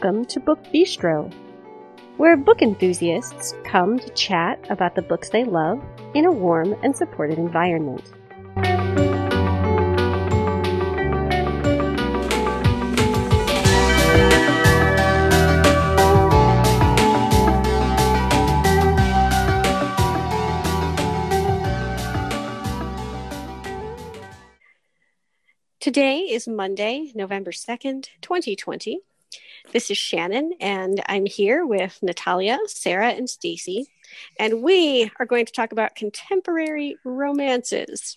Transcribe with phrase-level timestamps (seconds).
[0.00, 1.28] Welcome to Book Bistro,
[2.18, 5.82] where book enthusiasts come to chat about the books they love
[6.14, 8.04] in a warm and supportive environment.
[25.80, 29.00] Today is Monday, November 2nd, 2020.
[29.70, 33.86] This is Shannon, and I'm here with Natalia, Sarah, and Stacy,
[34.38, 38.16] and we are going to talk about contemporary romances.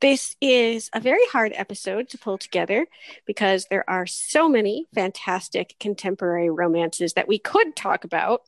[0.00, 2.88] This is a very hard episode to pull together
[3.26, 8.42] because there are so many fantastic contemporary romances that we could talk about,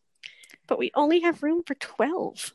[0.66, 2.52] but we only have room for 12.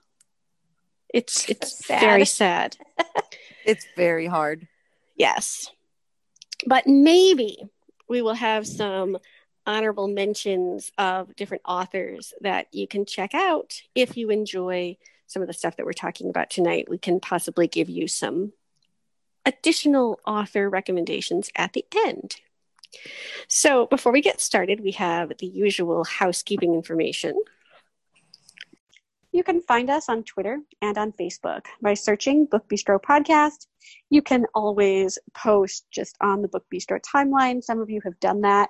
[1.13, 2.01] It's it's sad.
[2.01, 2.75] very sad.
[3.65, 4.67] it's very hard.
[5.15, 5.71] Yes.
[6.65, 7.69] But maybe
[8.09, 9.17] we will have some
[9.67, 15.47] honorable mentions of different authors that you can check out if you enjoy some of
[15.47, 16.89] the stuff that we're talking about tonight.
[16.89, 18.53] We can possibly give you some
[19.45, 22.37] additional author recommendations at the end.
[23.47, 27.35] So, before we get started, we have the usual housekeeping information.
[29.33, 33.67] You can find us on Twitter and on Facebook by searching Book Bistro Podcast.
[34.09, 37.63] You can always post just on the Book Bistro timeline.
[37.63, 38.69] Some of you have done that.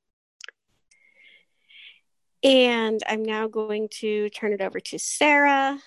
[2.43, 5.79] And I'm now going to turn it over to Sarah,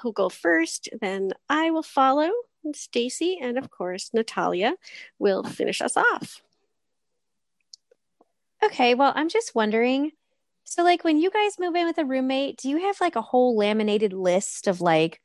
[0.00, 0.88] who'll go first.
[1.00, 2.30] Then I will follow,
[2.64, 4.74] and Stacy, and of course, Natalia
[5.18, 6.42] will finish us off.
[8.64, 10.12] Okay, well, I'm just wondering
[10.64, 13.20] so, like, when you guys move in with a roommate, do you have like a
[13.20, 15.20] whole laminated list of like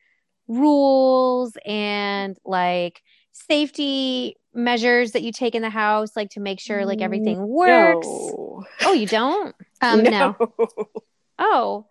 [0.47, 6.85] rules and like safety measures that you take in the house, like to make sure
[6.85, 8.07] like mm, everything works?
[8.07, 8.65] No.
[8.81, 9.55] Oh, you don't?
[9.81, 10.35] Um, no.
[10.39, 10.51] no.
[11.39, 11.85] Oh,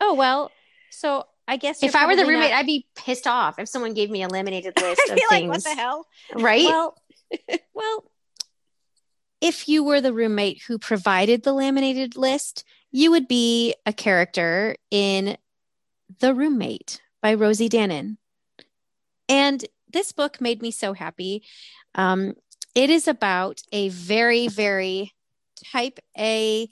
[0.00, 0.50] oh well.
[0.90, 2.58] So I guess if I were the roommate, not...
[2.58, 5.30] I'd be pissed off if someone gave me a laminated list of things.
[5.30, 6.06] Like, what the hell?
[6.34, 6.64] Right?
[6.64, 6.96] Well,
[7.74, 8.04] well,
[9.40, 14.76] if you were the roommate who provided the laminated list, you would be a character
[14.90, 15.36] in
[16.20, 18.18] The Roommate by Rosie Danan.
[19.28, 21.42] And this book made me so happy.
[21.94, 22.34] Um,
[22.74, 25.12] it is about a very, very
[25.72, 26.68] type A,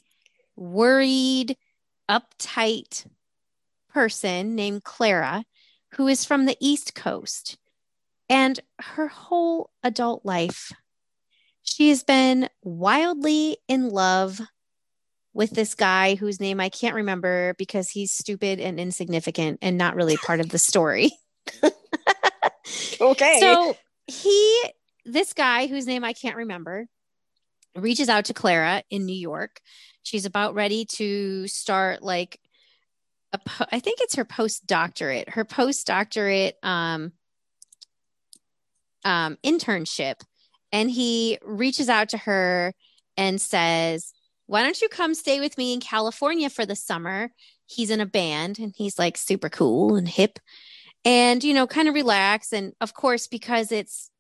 [0.61, 1.57] worried,
[2.09, 3.07] uptight
[3.89, 5.45] person named Clara
[5.95, 7.59] who is from the East Coast.
[8.29, 10.73] And her whole adult life
[11.63, 14.41] she has been wildly in love
[15.33, 19.95] with this guy whose name I can't remember because he's stupid and insignificant and not
[19.95, 21.13] really part of the story.
[23.01, 23.39] okay.
[23.41, 23.77] So
[24.07, 24.63] he,
[25.05, 26.87] this guy whose name I can't remember,
[27.77, 29.61] reaches out to Clara in New York.
[30.03, 32.41] She's about ready to start like
[33.33, 37.13] a po- I think it's her postdoctorate, her postdoctorate um,
[39.05, 40.21] um, internship
[40.73, 42.75] and he reaches out to her
[43.17, 44.13] and says,
[44.47, 47.31] Why don't you come stay with me in California for the summer?
[47.67, 50.39] He's in a band and he's like super cool and hip
[51.05, 52.53] and, you know, kind of relax.
[52.53, 54.11] And of course, because it's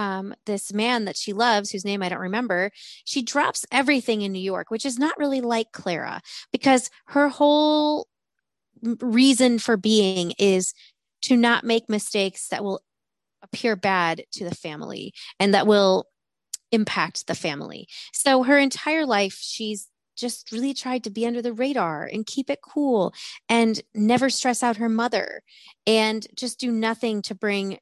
[0.00, 2.70] um, this man that she loves, whose name I don't remember,
[3.04, 8.08] she drops everything in New York, which is not really like Clara because her whole
[8.82, 10.72] reason for being is
[11.24, 12.80] to not make mistakes that will
[13.42, 16.06] appear bad to the family and that will
[16.72, 17.86] impact the family.
[18.14, 22.48] So her entire life, she's just really tried to be under the radar and keep
[22.48, 23.12] it cool
[23.50, 25.42] and never stress out her mother
[25.86, 27.78] and just do nothing to bring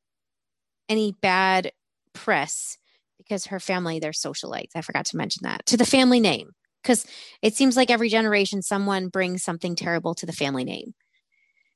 [0.88, 1.70] any bad
[2.18, 2.76] press
[3.16, 4.70] because her family, they're socialites.
[4.74, 6.50] I forgot to mention that to the family name
[6.82, 7.06] because
[7.42, 10.94] it seems like every generation someone brings something terrible to the family name.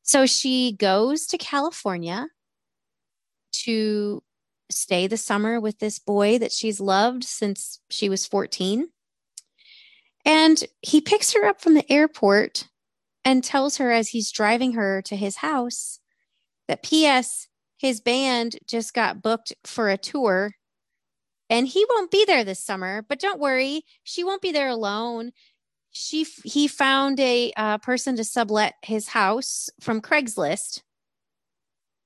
[0.02, 2.28] So she goes to California
[3.64, 4.22] to
[4.70, 8.88] stay the summer with this boy that she's loved since she was 14.
[10.24, 12.68] And he picks her up from the airport
[13.24, 16.00] and tells her as he's driving her to his house
[16.68, 17.48] that P.S.
[17.82, 20.54] his band just got booked for a tour
[21.50, 23.04] and he won't be there this summer.
[23.06, 25.32] But don't worry, she won't be there alone.
[25.90, 30.82] she he found a uh, person to sublet his house from Craigslist.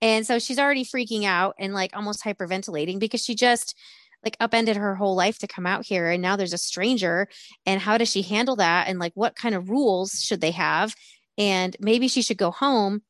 [0.00, 3.76] And so she's already freaking out and like almost hyperventilating because she just
[4.24, 7.28] like upended her whole life to come out here and now there's a stranger
[7.66, 10.94] and how does she handle that and like what kind of rules should they have
[11.38, 13.02] and maybe she should go home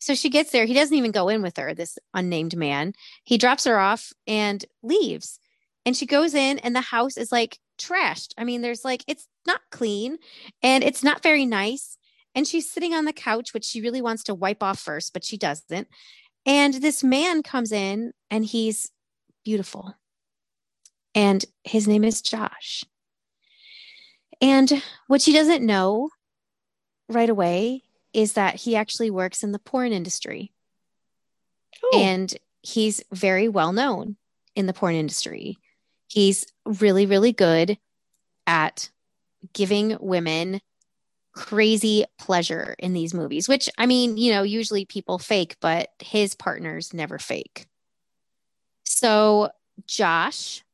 [0.00, 0.64] so she gets there.
[0.64, 2.94] He doesn't even go in with her this unnamed man.
[3.24, 5.38] He drops her off and leaves.
[5.84, 8.32] And she goes in and the house is like trashed.
[8.38, 10.18] I mean there's like it's not clean
[10.62, 11.98] and it's not very nice.
[12.34, 15.24] And she's sitting on the couch which she really wants to wipe off first but
[15.24, 15.86] she doesn't.
[16.46, 18.90] And this man comes in and he's
[19.44, 19.94] beautiful.
[21.14, 22.84] And his name is Josh.
[24.40, 26.08] And what she doesn't know
[27.08, 30.52] right away is that he actually works in the porn industry.
[31.82, 32.00] Oh.
[32.00, 34.16] And he's very well known
[34.54, 35.58] in the porn industry.
[36.08, 37.78] He's really, really good
[38.46, 38.90] at
[39.52, 40.60] giving women
[41.32, 46.34] crazy pleasure in these movies, which I mean, you know, usually people fake, but his
[46.34, 47.66] partners never fake.
[48.84, 49.50] So
[49.86, 50.64] Josh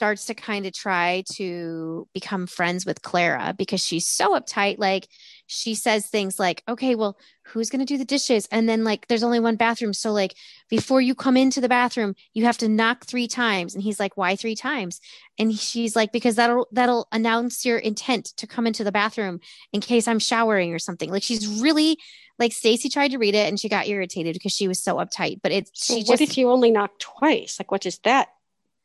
[0.00, 4.76] starts to kind of try to become friends with Clara because she's so uptight.
[4.78, 5.06] Like
[5.46, 8.48] she says things like, okay, well, who's going to do the dishes?
[8.50, 9.92] And then, like, there's only one bathroom.
[9.92, 10.34] So, like,
[10.70, 13.74] before you come into the bathroom, you have to knock three times.
[13.74, 15.02] And he's like, why three times?
[15.38, 19.82] And she's like, because that'll, that'll announce your intent to come into the bathroom in
[19.82, 21.10] case I'm showering or something.
[21.10, 21.98] Like, she's really
[22.38, 25.40] like Stacy tried to read it and she got irritated because she was so uptight.
[25.42, 27.60] But it's she what just, if you only knock twice?
[27.60, 28.28] Like, what is that?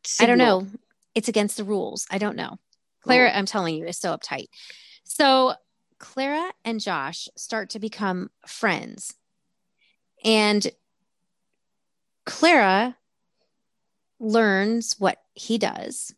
[0.04, 0.26] Signal?
[0.26, 0.80] I don't know
[1.16, 2.06] it's against the rules.
[2.12, 2.58] I don't know.
[3.02, 4.48] Clara, I'm telling you, is so uptight.
[5.04, 5.54] So
[6.00, 9.14] Clara and Josh start to become friends.
[10.24, 10.68] And
[12.26, 12.98] Clara
[14.20, 16.14] learns what he does.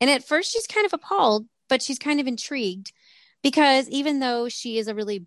[0.00, 2.92] And at first, she's kind of appalled, but she's kind of intrigued
[3.42, 5.26] because even though she is a really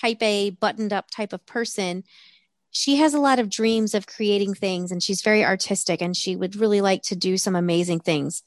[0.00, 2.04] type A, buttoned up type of person,
[2.70, 6.36] she has a lot of dreams of creating things and she's very artistic and she
[6.36, 8.42] would really like to do some amazing things.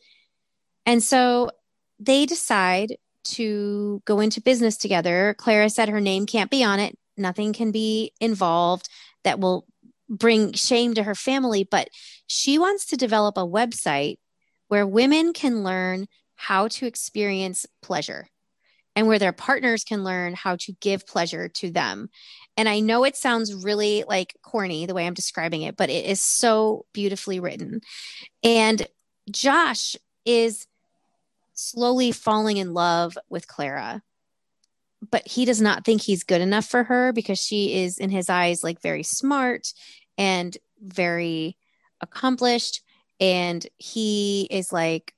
[0.86, 1.52] And so
[2.00, 5.36] they decide to go into business together.
[5.38, 8.90] Clara said her name can't be on it, nothing can be involved
[9.24, 9.66] that will
[10.10, 11.90] bring shame to her family, but
[12.28, 14.18] she wants to develop a website
[14.68, 18.28] where women can learn how to experience pleasure
[18.96, 22.10] and where their partners can learn how to give pleasure to them.
[22.56, 26.06] And I know it sounds really like corny the way I'm describing it, but it
[26.06, 27.82] is so beautifully written.
[28.44, 28.88] And
[29.32, 29.96] Josh
[30.26, 30.68] is
[31.54, 34.04] slowly falling in love with Clara,
[35.10, 38.30] but he does not think he's good enough for her because she is, in his
[38.30, 39.74] eyes, like very smart
[40.18, 41.58] and very
[42.02, 42.82] accomplished.
[43.20, 45.14] And he is like,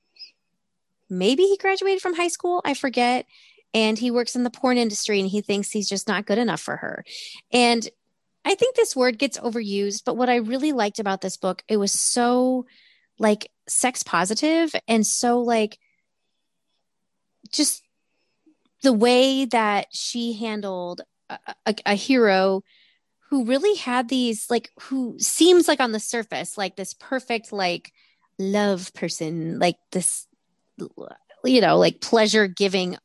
[1.10, 2.62] maybe he graduated from high school.
[2.64, 3.26] I forget
[3.76, 6.62] and he works in the porn industry and he thinks he's just not good enough
[6.62, 7.04] for her.
[7.52, 7.86] And
[8.42, 11.76] I think this word gets overused, but what I really liked about this book, it
[11.76, 12.64] was so
[13.18, 15.78] like sex positive and so like
[17.52, 17.82] just
[18.82, 22.62] the way that she handled a, a, a hero
[23.28, 27.92] who really had these like who seems like on the surface like this perfect like
[28.38, 30.26] love person like this
[31.44, 32.96] you know like pleasure giving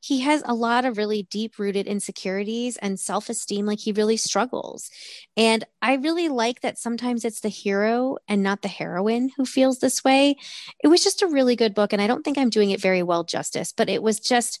[0.00, 3.66] he has a lot of really deep rooted insecurities and self esteem.
[3.66, 4.90] Like he really struggles.
[5.36, 9.78] And I really like that sometimes it's the hero and not the heroine who feels
[9.78, 10.36] this way.
[10.82, 11.92] It was just a really good book.
[11.92, 14.60] And I don't think I'm doing it very well justice, but it was just.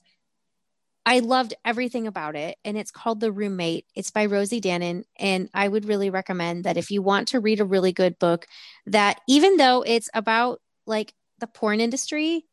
[1.06, 2.58] I loved everything about it.
[2.62, 3.86] And it's called The Roommate.
[3.94, 5.04] It's by Rosie Danan.
[5.18, 8.46] And I would really recommend that if you want to read a really good book,
[8.84, 12.44] that even though it's about like the porn industry,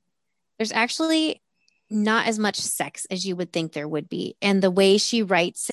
[0.58, 1.41] there's actually
[1.89, 4.36] not as much sex as you would think there would be.
[4.41, 5.72] And the way she writes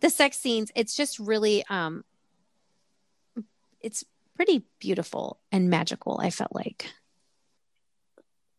[0.00, 2.04] the sex scenes, it's just really um
[3.80, 6.86] it's pretty beautiful and magical, I felt like.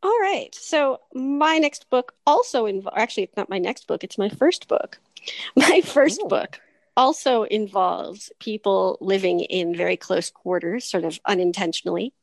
[0.01, 0.53] All right.
[0.53, 4.67] So my next book also involves actually it's not my next book, it's my first
[4.67, 4.99] book.
[5.55, 6.27] My first Ooh.
[6.27, 6.59] book
[6.97, 12.13] also involves people living in very close quarters, sort of unintentionally.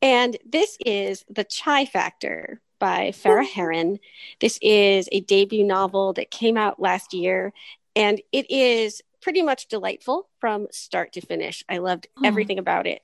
[0.00, 3.98] And this is The Chai Factor by Farah Heron.
[4.40, 7.52] This is a debut novel that came out last year,
[7.94, 11.64] and it is pretty much delightful from start to finish.
[11.68, 13.02] I loved everything about it.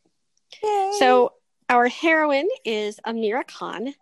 [0.63, 0.93] Yay.
[0.99, 1.33] So,
[1.69, 3.95] our heroine is Amira Khan,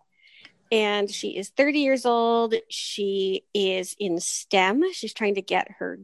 [0.71, 2.55] and she is 30 years old.
[2.69, 4.91] She is in STEM.
[4.93, 5.99] She's trying to get her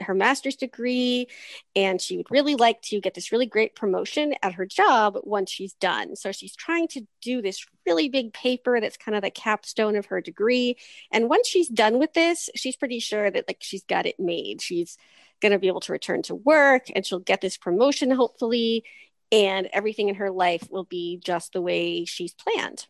[0.00, 1.28] her master's degree
[1.74, 5.50] and she would really like to get this really great promotion at her job once
[5.50, 6.16] she's done.
[6.16, 10.06] So she's trying to do this really big paper that's kind of the capstone of
[10.06, 10.76] her degree.
[11.12, 14.60] And once she's done with this, she's pretty sure that like she's got it made.
[14.60, 14.96] She's
[15.40, 18.84] going to be able to return to work and she'll get this promotion hopefully
[19.30, 22.86] and everything in her life will be just the way she's planned.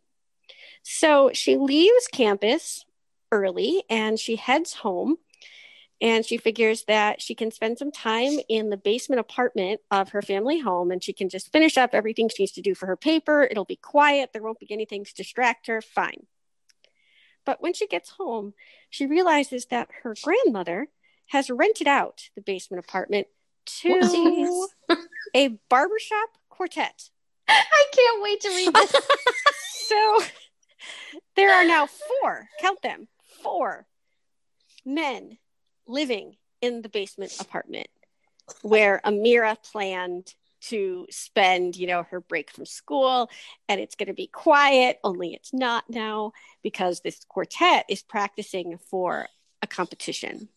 [0.82, 2.84] So she leaves campus
[3.30, 5.16] early and she heads home
[6.00, 10.22] and she figures that she can spend some time in the basement apartment of her
[10.22, 12.96] family home and she can just finish up everything she needs to do for her
[12.96, 13.42] paper.
[13.42, 15.82] It'll be quiet, there won't be anything to distract her.
[15.82, 16.26] Fine.
[17.44, 18.54] But when she gets home,
[18.90, 20.88] she realizes that her grandmother
[21.28, 23.26] has rented out the basement apartment
[23.80, 24.68] to
[25.34, 27.10] a barbershop quartet.
[27.48, 28.94] I can't wait to read this.
[29.86, 30.20] so
[31.36, 33.08] there are now four, count them,
[33.42, 33.86] four
[34.84, 35.38] men
[35.88, 37.88] living in the basement apartment
[38.62, 43.30] where Amira planned to spend, you know, her break from school
[43.68, 48.78] and it's going to be quiet, only it's not now because this quartet is practicing
[48.90, 49.28] for
[49.62, 50.48] a competition.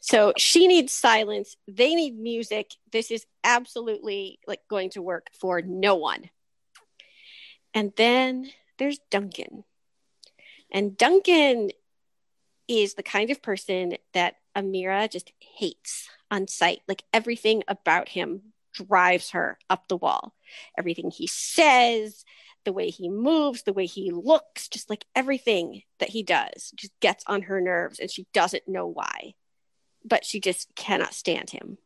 [0.00, 2.72] So she needs silence, they need music.
[2.92, 6.30] This is absolutely like going to work for no one.
[7.72, 9.64] And then there's Duncan.
[10.70, 11.70] And Duncan
[12.68, 16.80] is the kind of person that Amira just hates on sight.
[16.88, 20.34] Like everything about him drives her up the wall.
[20.78, 22.24] Everything he says,
[22.64, 26.92] the way he moves, the way he looks, just like everything that he does just
[27.00, 29.34] gets on her nerves and she doesn't know why.
[30.04, 31.78] But she just cannot stand him.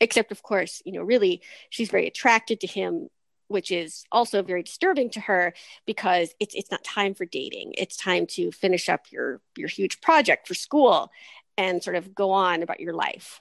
[0.00, 3.08] Except, of course, you know, really, she's very attracted to him
[3.48, 5.54] which is also very disturbing to her
[5.86, 7.72] because it's it's not time for dating.
[7.78, 11.10] It's time to finish up your your huge project for school
[11.56, 13.40] and sort of go on about your life.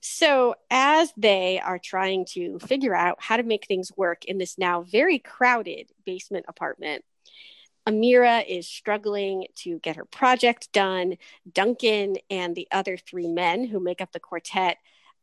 [0.00, 4.58] So, as they are trying to figure out how to make things work in this
[4.58, 7.04] now very crowded basement apartment,
[7.88, 11.18] Amira is struggling to get her project done.
[11.50, 14.78] Duncan and the other three men who make up the quartet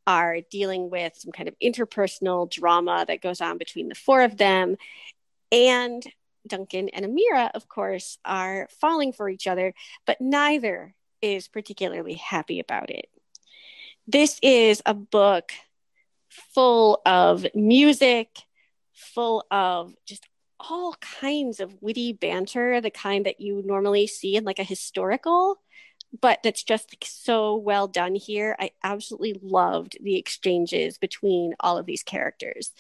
[0.08, 4.38] are dealing with some kind of interpersonal drama that goes on between the four of
[4.38, 4.76] them.
[5.52, 6.04] And
[6.48, 9.74] Duncan and Amira, of course, are falling for each other,
[10.06, 13.10] but neither is particularly happy about it.
[14.08, 15.52] This is a book
[16.30, 18.30] full of music,
[18.94, 20.28] full of just
[20.60, 25.60] all kinds of witty banter, the kind that you normally see in like a historical
[26.22, 28.56] but that's just like so well done here.
[28.60, 32.72] I absolutely loved the exchanges between all of these characters.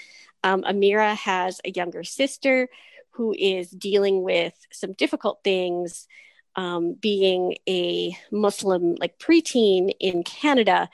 [0.43, 2.69] Um, Amira has a younger sister
[3.11, 6.07] who is dealing with some difficult things,
[6.55, 10.89] um, being a Muslim like preteen in Canada.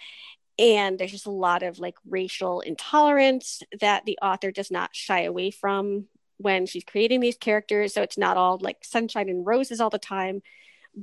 [0.58, 5.24] And there's just a lot of like racial intolerance that the author does not shy
[5.24, 6.06] away from
[6.38, 7.94] when she's creating these characters.
[7.94, 10.42] So it's not all like sunshine and roses all the time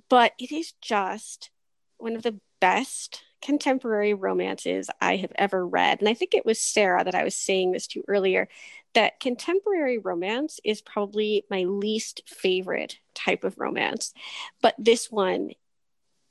[0.09, 1.51] but it is just
[1.99, 6.01] one of the best contemporary romances I have ever read.
[6.01, 8.49] And I think it was Sarah that I was saying this to earlier
[8.95, 14.13] that contemporary romance is probably my least favorite type of romance.
[14.61, 15.51] But this one,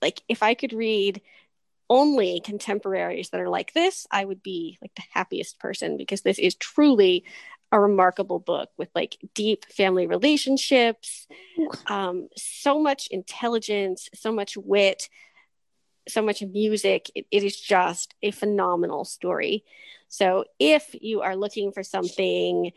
[0.01, 1.21] like, if I could read
[1.89, 6.39] only contemporaries that are like this, I would be like the happiest person because this
[6.39, 7.25] is truly
[7.71, 11.27] a remarkable book with like deep family relationships,
[11.87, 15.09] um, so much intelligence, so much wit,
[16.07, 17.11] so much music.
[17.15, 19.63] It, it is just a phenomenal story.
[20.07, 22.71] So, if you are looking for something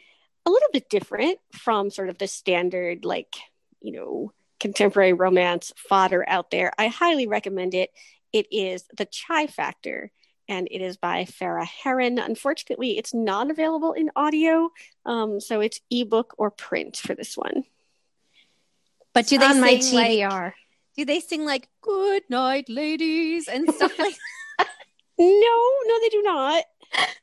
[0.47, 3.35] a little bit different from sort of the standard, like,
[3.81, 7.91] you know, contemporary romance fodder out there, I highly recommend it.
[8.33, 10.11] It is The Chai Factor
[10.49, 12.19] and it is by Farah Heron.
[12.19, 14.71] Unfortunately, it's not available in audio,
[15.07, 17.65] um, so it's ebook or print for this one.
[19.13, 20.53] But do they on my sing, like- TBR?
[20.97, 24.17] Do they sing like "Good night, ladies" and stuff like?
[25.19, 26.65] No, no, they do not.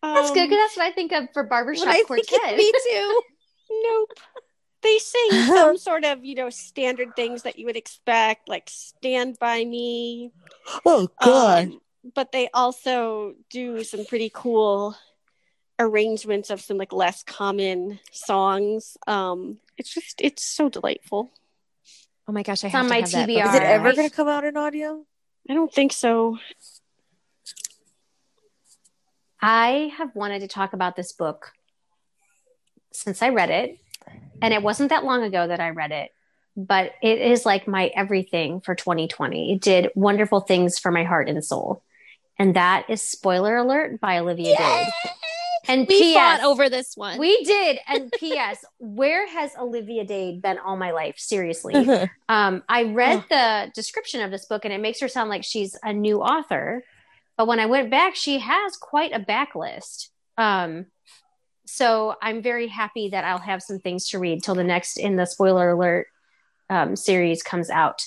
[0.02, 2.28] That's Um, good because that's what I think of for barbershop quartet.
[2.30, 3.22] think me too.
[3.84, 4.10] Nope.
[4.82, 9.38] They sing some sort of, you know, standard things that you would expect, like "Stand
[9.40, 10.32] by Me."
[10.86, 11.80] Oh Um,
[12.16, 14.96] but they also do some pretty cool
[15.80, 18.98] arrangements of some like less common songs.
[19.08, 21.32] Um, it's just it's so delightful.
[22.32, 23.10] Oh my gosh, I It's have on to my have.
[23.10, 23.50] TBR.
[23.50, 25.04] Is it ever going to come out in audio?
[25.50, 26.38] I don't think so.
[29.42, 31.52] I have wanted to talk about this book
[32.94, 33.80] since I read it.
[34.42, 36.12] And it wasn't that long ago that I read it,
[36.56, 39.52] but it is like my everything for 2020.
[39.54, 41.84] It did wonderful things for my heart and soul.
[42.40, 44.88] and that is Spoiler Alert by Olivia Dade.
[45.68, 46.40] And We P.S.
[46.40, 47.20] fought over this one.
[47.20, 47.80] We did.
[47.88, 48.64] And P.S.
[48.80, 51.16] Where has Olivia Dade been all my life?
[51.18, 51.74] Seriously.
[52.30, 55.78] Um, I read the description of this book and it makes her sound like she's
[55.84, 56.82] a new author.
[57.36, 60.08] But when I went back, she has quite a backlist.
[60.38, 60.86] Um,
[61.66, 65.18] so I'm very happy that I'll have some things to read till the next in
[65.18, 66.08] the spoiler alert
[66.70, 68.02] um, series comes out.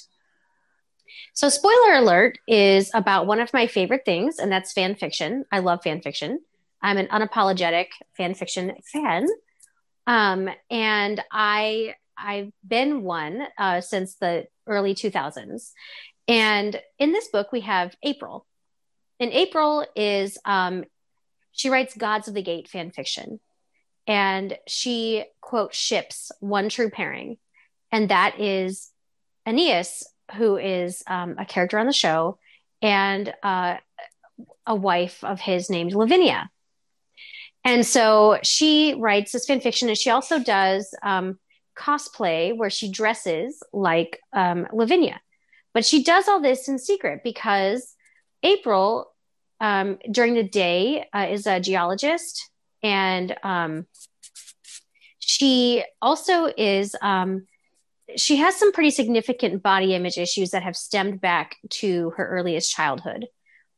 [1.34, 5.44] So, spoiler alert is about one of my favorite things, and that's fan fiction.
[5.52, 6.40] I love fan fiction.
[6.84, 9.26] I'm an unapologetic fan fiction fan.
[10.06, 15.70] Um, and I I've been one uh, since the early 2000s.
[16.28, 18.46] And in this book, we have April.
[19.18, 20.84] And April is um,
[21.52, 23.40] she writes Gods of the Gate fan fiction,
[24.06, 27.38] and she quote ships one true pairing,
[27.92, 28.90] and that is
[29.46, 32.38] Aeneas, who is um, a character on the show,
[32.82, 33.76] and uh,
[34.66, 36.50] a wife of his named Lavinia.
[37.64, 41.38] And so she writes this fan fiction, and she also does um,
[41.76, 45.21] cosplay where she dresses like um, Lavinia.
[45.73, 47.94] But she does all this in secret because
[48.42, 49.11] April,
[49.61, 52.50] um, during the day, uh, is a geologist,
[52.83, 53.87] and um,
[55.18, 56.94] she also is.
[57.00, 57.47] Um,
[58.16, 62.71] she has some pretty significant body image issues that have stemmed back to her earliest
[62.71, 63.26] childhood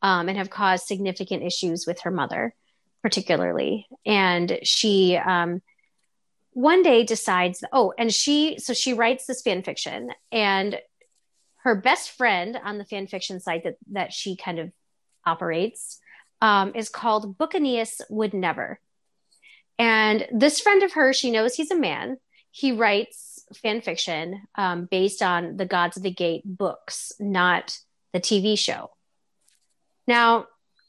[0.02, 2.52] um, and have caused significant issues with her mother,
[3.06, 3.86] particularly.
[4.04, 5.62] And she um,
[6.50, 10.76] one day decides, oh, and she, so she writes this fan fiction, and
[11.58, 14.72] her best friend on the fan fiction site that, that she kind of
[15.25, 16.00] operates
[16.42, 18.80] um, is called Book!Aeneas Would Never.
[19.78, 22.16] And this friend of hers, she knows he's a man.
[22.50, 27.78] He writes fan fiction um, based on the Gods of the Gate books, not
[28.12, 28.90] the TV show.
[30.08, 30.47] Now,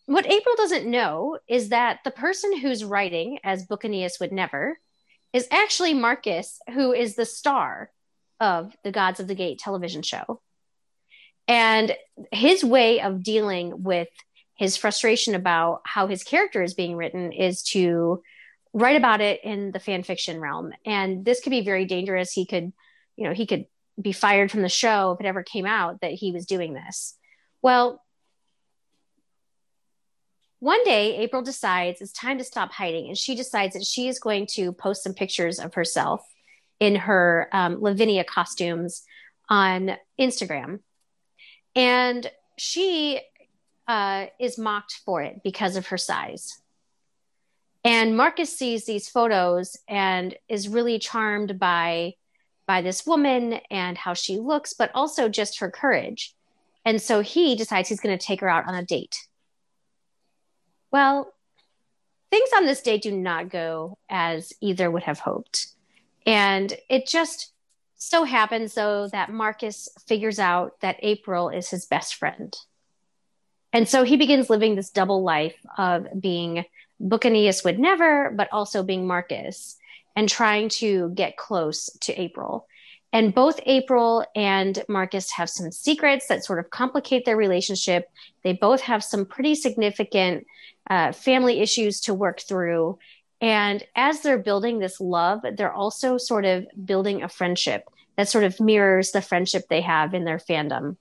[0.08, 4.80] what April doesn't know is that the person who's writing as Book!Aeneas Would Never
[5.34, 7.92] is actually Marcus, who is the star
[8.40, 10.42] of the Gods of the Gate television show.
[11.48, 11.96] And
[12.32, 14.08] his way of dealing with
[14.56, 18.24] his frustration about how his character is being written is to
[18.74, 20.72] write about it in the fan fiction realm.
[20.86, 22.32] And this could be very dangerous.
[22.32, 22.72] He could,
[23.18, 23.66] you know, he could
[24.02, 27.18] be fired from the show if it ever came out that he was doing this.
[27.62, 28.02] Well,
[30.60, 34.20] one day, April decides it's time to stop hiding, and she decides that she is
[34.20, 36.22] going to post some pictures of herself
[36.80, 39.04] in her um, Lavinia costumes
[39.50, 40.80] on Instagram.
[41.76, 43.22] And she
[43.88, 46.60] uh, is mocked for it because of her size.
[47.84, 52.16] And Marcus sees these photos and is really charmed by
[52.66, 56.36] by this woman and how she looks, but also just her courage.
[56.84, 59.27] And so he decides he's going to take her out on a date.
[60.92, 61.34] Well,
[62.32, 65.68] things on this day do not go as either would have hoped.
[66.26, 67.54] And it just
[67.96, 72.56] so happens, though, that Marcus figures out that April is his best friend.
[73.74, 76.66] And so he begins living this double life of being
[77.00, 79.78] Book!Aeneas would never, but also being Marcus
[80.16, 82.68] and trying to get close to April.
[83.14, 88.10] And both April and Marcus have some secrets that sort of complicate their relationship.
[88.44, 90.46] They both have some pretty significant
[90.90, 93.00] uh, family issues to work through.
[93.40, 98.44] And as they're building this love, they're also sort of building a friendship that sort
[98.44, 100.98] of mirrors the friendship they have in their fandom.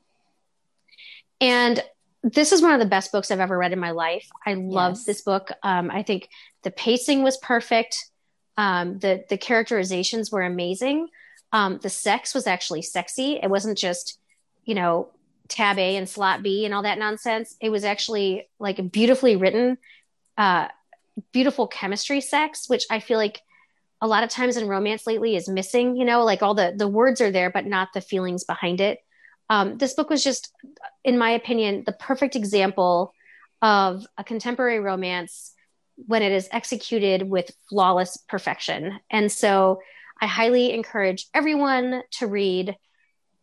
[1.40, 1.83] And
[2.23, 4.29] this is one of the best books I've ever read in my life.
[4.45, 5.05] I love Yes.
[5.05, 5.51] this book.
[5.62, 6.29] Um, I think
[6.62, 8.11] the pacing was perfect.
[8.57, 11.09] Um, the the characterizations were amazing.
[11.57, 13.40] Um, the sex was actually sexy.
[13.42, 14.19] It wasn't just,
[14.66, 15.09] you know,
[15.49, 17.57] tab A and slot B and all that nonsense.
[17.62, 19.79] It was actually like a beautifully written,
[20.37, 20.69] uh,
[21.33, 23.40] beautiful chemistry sex, which I feel like
[24.03, 25.97] a lot of times in romance lately is missing.
[25.97, 28.99] You know, like all the the words are there, but not the feelings behind it.
[29.49, 30.53] Um, this book was just,
[31.05, 33.14] in my opinion, the perfect example
[33.62, 35.55] of a contemporary romance
[36.07, 39.01] when it is executed with flawless perfection.
[39.09, 39.81] And so
[40.20, 42.76] I highly encourage everyone to read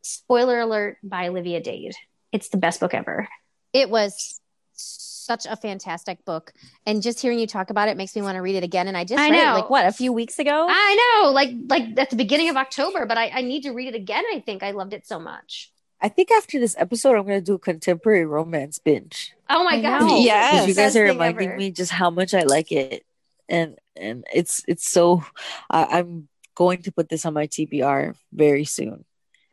[0.02, 1.94] Spoiler Alert by Olivia Dade.
[2.32, 3.28] It's the best book ever.
[3.74, 4.40] It was
[4.74, 6.54] such a fantastic book.
[6.86, 8.88] And just hearing you talk about it makes me want to read it again.
[8.88, 9.54] And I just I read it know.
[9.54, 10.68] like what, a few weeks ago?
[10.70, 13.88] I know, like like at the beginning of October, but I, I need to read
[13.88, 14.24] it again.
[14.34, 15.72] I think I loved it so much.
[16.02, 19.34] I think after this episode, I'm gonna do a contemporary romance binge.
[19.50, 20.02] Oh my god!
[20.02, 20.18] know.
[20.18, 20.68] Yes.
[20.68, 21.58] You guys are reminding ever.
[21.58, 23.06] me just how much I like it,
[23.48, 25.24] and and it's it's so.
[25.70, 29.06] I I'm going to put this on my TBR very soon.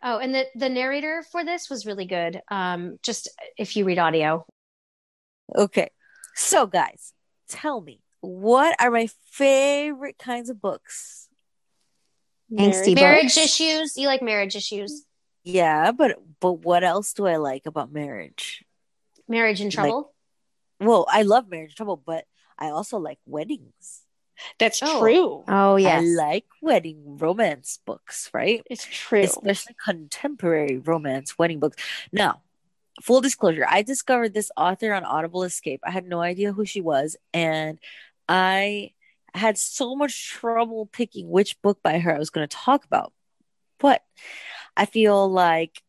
[0.03, 2.41] Oh, and the the narrator for this was really good.
[2.51, 4.47] Um, just if you read audio,
[5.57, 5.91] Okay.
[6.35, 7.13] So, guys,
[7.49, 11.29] tell me, what are my favorite kinds of books?
[12.53, 13.37] Angsty marriage books.
[13.37, 13.97] issues.
[13.97, 15.05] You like marriage issues?
[15.45, 18.65] Yeah, but but what else do I like about marriage?
[19.29, 20.13] Marriage in trouble?
[20.81, 22.25] Well, I love marriage trouble, but
[22.59, 24.03] I also like weddings.
[24.59, 25.01] That's Oh.
[25.01, 25.45] true.
[25.49, 26.03] Oh yes.
[26.03, 28.63] I like wedding romance books, right?
[28.71, 29.21] It's true.
[29.21, 31.77] Especially contemporary romance wedding books.
[32.13, 32.43] Now,
[33.03, 35.81] full disclosure, I discovered this author on Audible Escape.
[35.85, 37.79] I had no idea who she was, and
[38.29, 38.93] I
[39.35, 43.13] had so much trouble picking which book by her I was going to talk about.
[43.79, 44.03] But
[44.77, 45.83] I feel like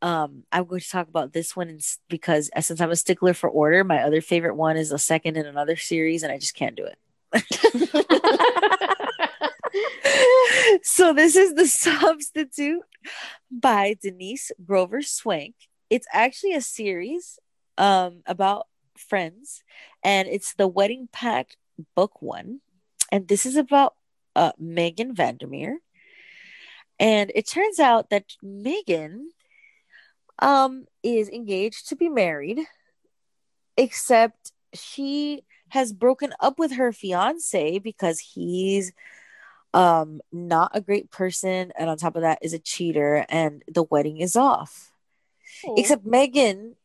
[0.00, 3.48] um, I'm going to talk about this one ins- because since I'm a stickler for
[3.48, 6.76] order, my other favorite one is a second in another series, and I just can't
[6.76, 6.98] do it.
[10.82, 12.82] so this is the substitute
[13.50, 15.54] by denise grover swank.
[15.90, 17.38] It's actually a series
[17.76, 19.64] um about friends
[20.04, 21.56] and it's the wedding pact
[21.96, 22.60] book one.
[23.10, 23.94] And this is about
[24.36, 25.78] uh megan vandermeer.
[27.00, 29.30] And it turns out that megan
[30.38, 32.60] um is engaged to be married
[33.76, 38.92] except she has broken up with her fiance because he's
[39.72, 43.82] um not a great person and on top of that is a cheater and the
[43.82, 44.90] wedding is off
[45.66, 45.74] Oh.
[45.76, 46.76] except megan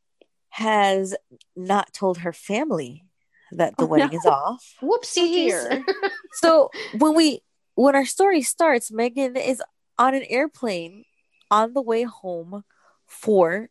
[0.49, 1.15] has
[1.55, 3.05] not told her family
[3.51, 4.17] that the Oh, wedding no.
[4.17, 5.15] is off Whoopsies.
[5.15, 5.85] dear.
[6.33, 7.41] so when we
[7.75, 9.61] when our story starts megan is
[9.99, 11.05] on an airplane
[11.51, 12.63] on the way home
[13.05, 13.69] for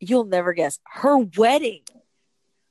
[0.00, 1.82] you'll never guess her wedding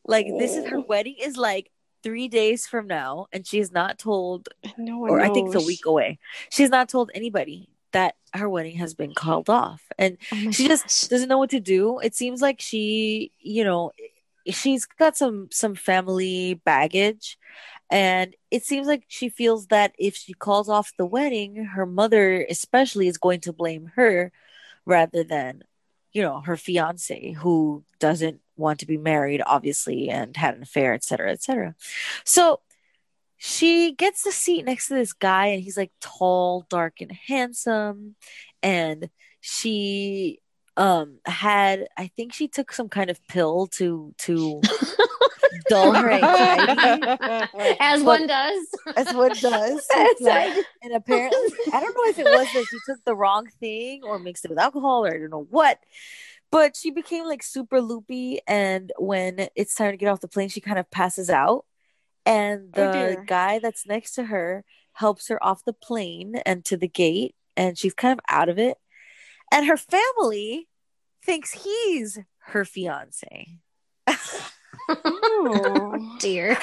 [0.06, 1.70] like this is her wedding is like
[2.08, 5.30] three days from now and she has not told no one or knows.
[5.30, 6.18] i think it's a week away
[6.50, 10.82] she's not told anybody that her wedding has been called off and Oh she gosh.
[10.84, 13.92] just doesn't know what to do it seems like she you know
[14.48, 17.38] she's got some some family baggage
[17.90, 22.46] and it seems like she feels that if she calls off the wedding her mother
[22.50, 24.32] especially is going to blame her
[24.86, 25.64] rather than
[26.18, 30.96] you know her fiance who doesn't want to be married obviously and had an affair
[30.96, 31.76] etc etc
[32.26, 32.60] so
[33.38, 38.16] she gets the seat next to this guy and he's like tall dark and handsome.
[38.64, 39.10] And
[39.42, 40.40] she
[40.76, 44.62] um had i think she took some kind of pill to to
[45.70, 48.68] dull her anxiety As But- one does.
[48.96, 49.88] As one it does
[50.20, 50.62] Yeah.
[50.84, 51.40] and apparently
[51.74, 54.50] i don't know if it was that she took the wrong thing or mixed it
[54.50, 55.80] with alcohol or i don't know what
[56.52, 60.50] but she became like super loopy and when it's time to get off the plane
[60.50, 61.66] she kind of passes out
[62.26, 63.24] and Oh, the dear.
[63.26, 67.78] guy that's next to her helps her off the plane and to the gate and
[67.78, 68.78] she's kind of out of it
[69.52, 70.68] and her family
[71.24, 73.60] thinks he's her fiance
[74.88, 76.18] Oh.
[76.20, 76.58] Dear.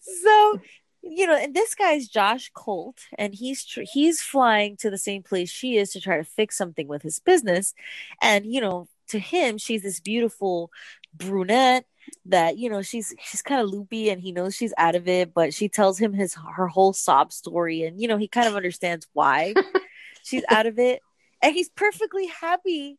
[0.00, 0.60] so
[1.02, 5.22] you know and this guy's josh colt and he's tr- he's flying to the same
[5.22, 7.74] place she is to try to fix something with his business
[8.22, 10.70] and you know to him she's this beautiful
[11.14, 11.84] brunette
[12.24, 15.34] that you know she's she's kind of loopy and he knows she's out of it
[15.34, 18.56] but she tells him his her whole sob story and you know he kind of
[18.56, 19.54] understands why
[20.22, 21.00] she's out of it
[21.42, 22.98] and he's perfectly happy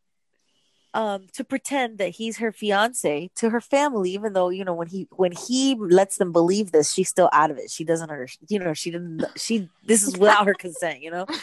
[0.94, 4.86] um to pretend that he's her fiance to her family even though you know when
[4.86, 7.70] he when he lets them believe this she's still out of it.
[7.70, 11.26] She doesn't understand you know she didn't she this is without her consent you know?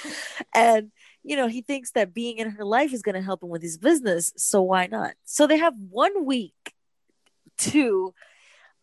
[0.55, 0.91] And
[1.23, 3.61] you know he thinks that being in her life is going to help him with
[3.61, 5.13] his business so why not?
[5.25, 6.73] So they have one week
[7.59, 8.13] to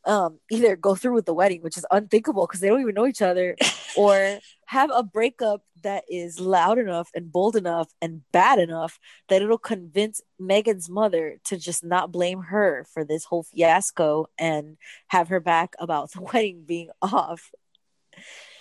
[0.09, 3.07] um either go through with the wedding which is unthinkable because they don't even know
[3.07, 3.57] each other
[3.97, 9.41] or have a breakup that is loud enough and bold enough and bad enough that
[9.41, 15.29] it'll convince Megan's mother to just not blame her for this whole fiasco and have
[15.29, 17.51] her back about the wedding being off.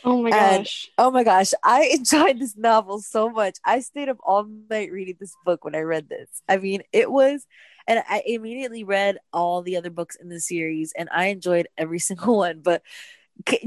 [0.03, 0.89] Oh my And- gosh.
[0.97, 3.57] Oh my gosh, I enjoyed this novel so much.
[3.65, 6.29] I stayed up all night reading this book when I read this.
[6.47, 7.45] I mean, it was,
[7.87, 11.99] and I immediately read all the other books in the series, and I enjoyed every
[12.09, 12.61] single one.
[12.61, 12.81] But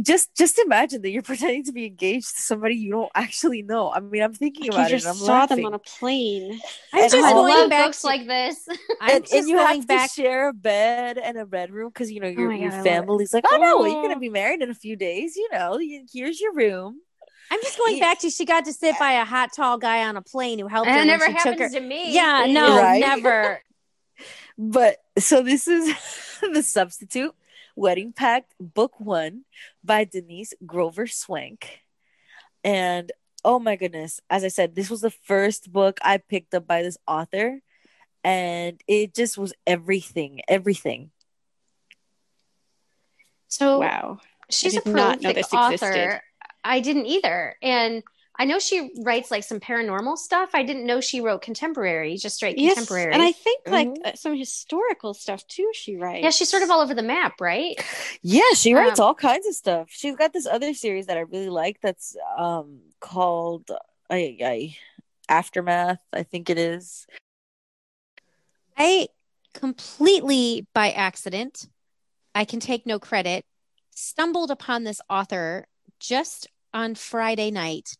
[0.03, 3.93] just just imagine that you're pretending to be engaged to somebody you don't actually know.
[3.93, 4.99] I mean, I'm thinking Like about you it.
[4.99, 5.57] just And I'm saw laughing.
[5.57, 6.61] them on a plane.
[6.93, 8.69] I'm And just I I going love back books to, like this.
[9.01, 10.11] And, and you going have back.
[10.11, 12.87] to share a bed and a bedroom because you know oh your, my your God,
[12.87, 14.03] I family's like, oh no, well, you're Oh.
[14.03, 15.37] gonna be married in a few days.
[15.37, 15.79] You know,
[16.13, 17.01] here's your room.
[17.51, 18.01] I'm just going Yeah.
[18.01, 20.69] back to she got to sit by a hot tall guy on a plane who
[20.69, 21.69] helped And her it when never she took her.
[21.69, 22.13] happens to me.
[22.13, 23.01] Yeah, no, Right?
[23.01, 23.63] never.
[24.59, 25.95] But so this is
[26.53, 27.35] the substitute
[27.77, 29.45] wedding pact book one
[29.83, 31.81] by Denise Grover Swank.
[32.65, 33.11] And
[33.45, 36.83] oh my goodness, as I said, this was the first book I picked up by
[36.83, 37.61] this author,
[38.23, 41.11] and it just was everything, everything.
[43.49, 44.19] So Wow.
[44.51, 45.73] she's I a did not know prolific this author.
[45.93, 46.21] existed.
[46.63, 47.57] I didn't either.
[47.63, 48.03] And
[48.41, 50.49] I know she writes like some paranormal stuff.
[50.55, 53.13] I didn't know she wrote contemporary, just straight Yes, contemporary.
[53.13, 54.07] and I think like Mhm.
[54.07, 55.71] uh, some historical stuff too.
[55.75, 56.23] She writes.
[56.23, 57.77] yeah, she's sort of all over the map, right?
[58.23, 59.89] Yeah, she writes Um, all kinds of stuff.
[59.91, 63.71] She's got this other series that I really like that's um called
[64.09, 64.77] I, I
[65.29, 67.07] Aftermath, I think it is.
[68.79, 69.09] I
[69.53, 71.69] completely by accident,
[72.35, 73.45] I can take no credit,
[73.91, 75.67] stumbled upon this author
[75.99, 77.99] just on Friday night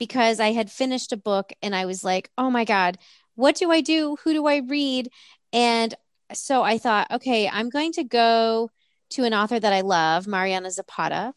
[0.00, 2.98] because I had finished a book and I was like, oh my God,
[3.36, 4.16] what do I do?
[4.24, 5.10] Who do I read?
[5.52, 5.94] And
[6.32, 8.70] so I thought, okay, I'm going to go
[9.10, 11.32] to an author that I love, Mariana Zapata.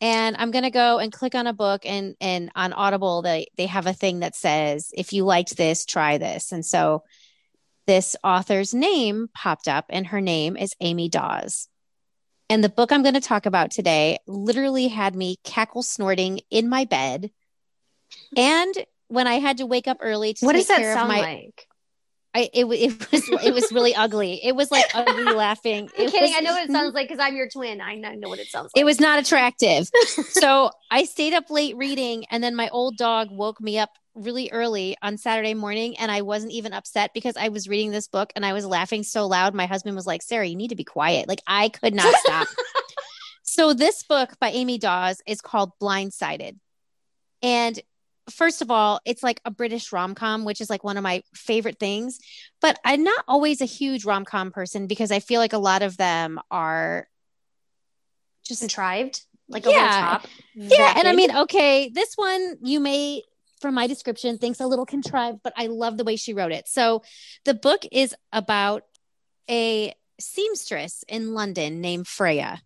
[0.00, 3.66] And I'm gonna go and click on a book and and on Audible they they
[3.66, 6.52] have a thing that says if you liked this, try this.
[6.52, 7.04] And so
[7.86, 11.68] this author's name popped up, and her name is Amy Daws.
[12.50, 16.68] And the book I'm going to talk about today literally had me cackle snorting in
[16.68, 17.30] my bed.
[18.36, 18.74] And
[19.08, 21.16] when I had to wake up early to What take does that care sound of
[21.16, 21.66] my, like?
[22.36, 22.66] I, it, it
[23.12, 24.40] was it was really ugly.
[24.44, 25.88] It was like ugly laughing.
[25.96, 26.20] I'm It kidding.
[26.22, 27.80] was- I know what it sounds like because I'm your twin.
[27.80, 28.80] I know, I know what it sounds like.
[28.80, 29.88] it was not attractive.
[30.30, 34.50] so I stayed up late reading, and then my old dog woke me up really
[34.52, 38.32] early on Saturday morning, and I wasn't even upset because I was reading this book
[38.34, 39.54] and I was laughing so loud.
[39.54, 42.48] My husband was like, "Sarah, you need to be quiet." Like I could not stop.
[43.44, 46.58] so this book by Amy Daws is called Blindsided,
[47.42, 47.78] and
[48.30, 51.22] first of all, it's like a British rom com, which is like one of my
[51.34, 52.18] favorite things.
[52.60, 55.82] But I'm not always a huge rom com person because I feel like a lot
[55.82, 57.08] of them are
[58.46, 60.00] just contrived, like over the Yeah.
[60.00, 60.26] top.
[60.54, 63.22] yeah, and I mean, okay, this one you may,
[63.60, 66.68] from my description, thinks a little contrived, but I love the way she wrote it.
[66.68, 67.02] So,
[67.44, 68.82] the book is about
[69.50, 72.62] a seamstress in London named Freya,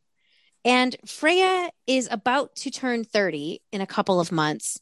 [0.65, 4.81] and Freya is about to turn thirty in a couple of months,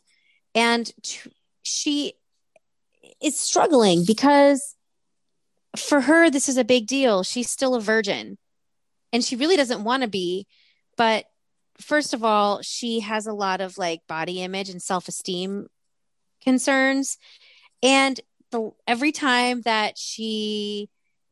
[0.57, 1.31] and t-
[1.63, 2.15] she
[3.23, 4.75] is struggling because
[5.77, 7.23] for her this is a big deal.
[7.23, 8.39] She's still a virgin,
[9.13, 10.47] and she really doesn't want to be,
[10.97, 11.27] but
[11.81, 15.69] first of all, she has a lot of like body image and self esteem
[16.43, 17.19] concerns.
[17.83, 20.89] And the every time that she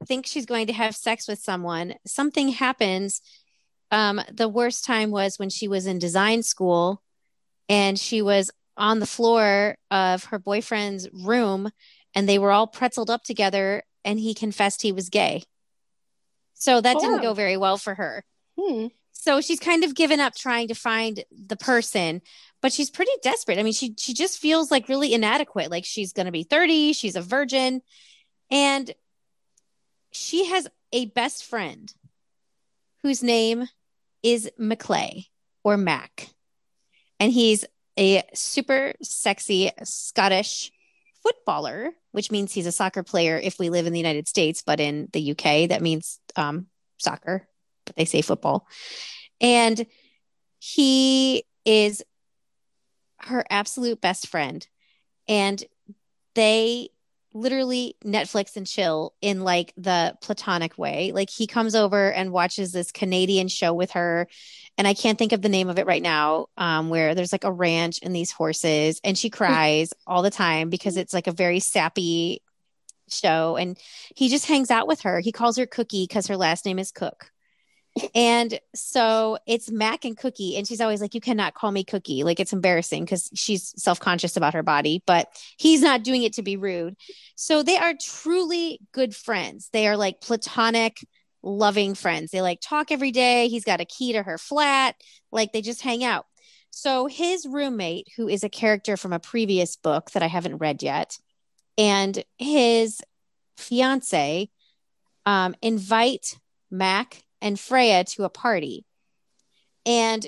[0.07, 3.21] thinks she's going to have sex with someone, something happens.
[3.91, 7.03] Um, the worst time was when she was in design school
[7.69, 11.71] and she was on the floor of her boyfriend's room
[12.15, 15.43] and they were all pretzeled up together and he confessed he was gay.
[16.55, 17.23] So that didn't Oh.
[17.23, 18.25] go very well for her.
[18.59, 18.87] Hmm.
[19.13, 22.21] So she's kind of given up trying to find the person,
[22.61, 23.59] but she's pretty desperate.
[23.59, 25.71] I mean, she she just feels like really inadequate.
[25.71, 27.81] Like she's going to be 30, she's a virgin,
[28.51, 28.91] and
[30.13, 31.93] she has a best friend
[33.03, 33.69] whose name
[34.23, 35.25] is Maclay
[35.63, 36.29] or Mac.
[37.19, 37.65] And he's
[37.99, 40.73] a super sexy Scottish
[41.23, 44.81] footballer, which means he's a soccer player if we live in the United States, but
[44.81, 46.67] in the UK, that means um,
[46.99, 47.49] soccer,
[47.87, 48.67] but they say football.
[49.41, 49.87] And
[50.59, 52.03] he is
[53.21, 54.67] her absolute best friend.
[55.29, 55.63] And
[56.35, 56.91] they
[57.35, 61.13] literally Netflix and chill in like the platonic way.
[61.13, 64.29] Like he comes over and watches this Canadian show with her.
[64.79, 67.45] And I can't think of the name of it right now, um, where there's like
[67.45, 71.33] a ranch and these horses, and she cries all the time because it's like a
[71.33, 72.41] very sappy
[73.09, 73.57] show.
[73.57, 73.79] And
[74.17, 75.21] he just hangs out with her.
[75.21, 77.31] He calls her Cookie because her last name is Cook.
[78.15, 82.25] And so it's Mac and Cookie, and she's always like, You cannot call me Cookie.
[82.25, 85.29] Like it's embarrassing because she's self conscious about her body, but
[85.59, 86.97] he's not doing it to be rude.
[87.37, 89.69] So they are truly good friends.
[89.73, 91.07] They are like platonic,
[91.43, 92.33] loving friends.
[92.33, 93.49] They like talk every day.
[93.49, 94.97] He's got a key to her flat,
[95.31, 96.27] like they just hang out.
[96.71, 100.83] So his roommate, who is a character from a previous book that I haven't read
[100.83, 101.19] yet,
[101.79, 103.01] and his
[103.57, 104.51] fiance
[105.27, 106.39] um, invite
[106.71, 108.85] Mac and Freya to a party.
[109.87, 110.27] And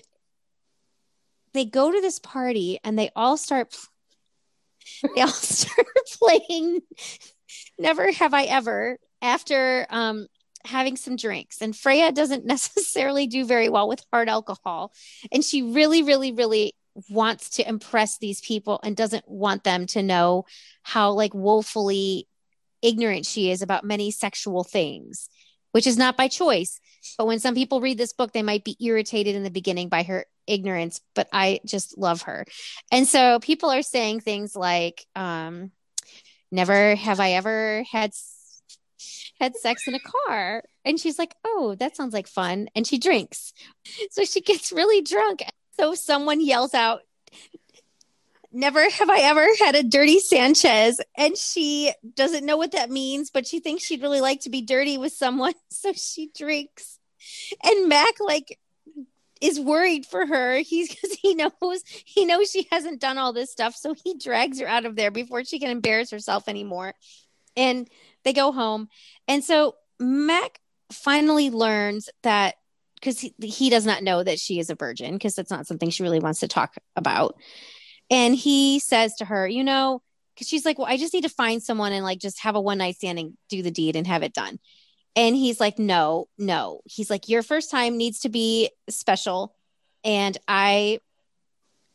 [1.55, 3.75] they go to this party and they all start
[5.17, 5.87] they all start
[6.23, 6.81] playing
[7.79, 10.27] Never Have I Ever after um
[10.67, 11.63] having some drinks.
[11.63, 14.93] And Freya doesn't necessarily do very well with hard alcohol.
[15.33, 16.75] And she really, really, really
[17.11, 20.45] wants to impress these people and doesn't want them to know
[20.83, 22.27] how like woefully
[22.83, 25.29] ignorant she is about many sexual things,
[25.77, 26.81] which is not by choice.
[27.19, 30.05] But when some people read this book, they might be irritated in the beginning by
[30.05, 32.47] her ignorance, but I just love her.
[32.91, 35.73] And so people are saying things like, um,
[36.51, 38.13] never have I ever had
[39.39, 42.69] had sex in a car And she's like, Oh, that sounds like fun.
[42.75, 43.53] And she drinks.
[44.13, 45.43] So she gets really drunk.
[45.79, 47.03] So someone yells out,
[48.57, 50.99] Never have I ever had a dirty Sanchez.
[51.15, 54.63] And she doesn't know what that means, but she thinks she'd really like to be
[54.63, 55.53] dirty with someone.
[55.71, 56.99] So she drinks.
[57.63, 58.59] And Mac, like,
[59.43, 60.57] is worried for her.
[60.61, 64.59] He's because he knows he knows she hasn't done all this stuff, so he drags
[64.59, 66.95] her out of there before she can embarrass herself anymore.
[67.57, 67.89] And
[68.25, 68.89] they go home,
[69.29, 72.55] and so Mac finally learns that
[72.95, 75.91] because he, he does not know that she is a virgin because that's not something
[75.91, 77.37] she really wants to talk about.
[78.11, 80.03] And he says to her, you know,
[80.35, 82.61] because she's like, well, I just need to find someone and like just have a
[82.61, 84.59] one night stand and do the deed and have it done.
[85.17, 86.83] And he's like, no, no.
[86.85, 89.55] He's like, your first time needs to be special.
[90.05, 91.01] And I,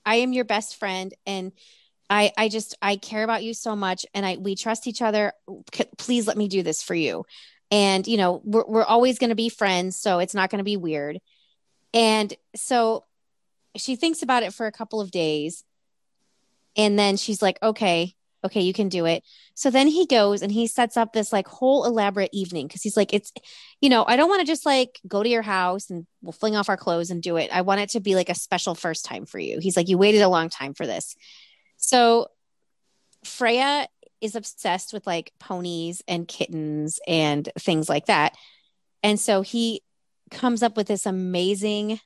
[0.05, 1.13] I am your best friend.
[1.27, 1.51] And
[2.09, 4.07] I, I just, I care about you so much.
[4.15, 5.33] And I, we trust each other.
[5.73, 7.25] C- please let me do this for you.
[7.69, 9.97] And, you know, we're, we're always going to be friends.
[9.97, 11.19] So it's not going to be weird.
[11.93, 13.05] And so
[13.75, 15.63] she thinks about it for a couple of days.
[16.77, 19.23] And then she's like, okay, okay, you can do it.
[19.53, 22.97] So then he goes and he sets up this like whole elaborate evening because he's
[22.97, 23.31] like, it's,
[23.81, 26.55] you know, I don't want to just like go to your house and we'll fling
[26.55, 27.51] off our clothes and do it.
[27.53, 29.59] I want it to be like a special first time for you.
[29.59, 31.15] He's like, you waited a long time for this.
[31.77, 32.27] So
[33.23, 33.87] Freya
[34.21, 38.35] is obsessed with like ponies and kittens and things like that.
[39.03, 39.81] And so he
[40.31, 41.99] comes up with this amazing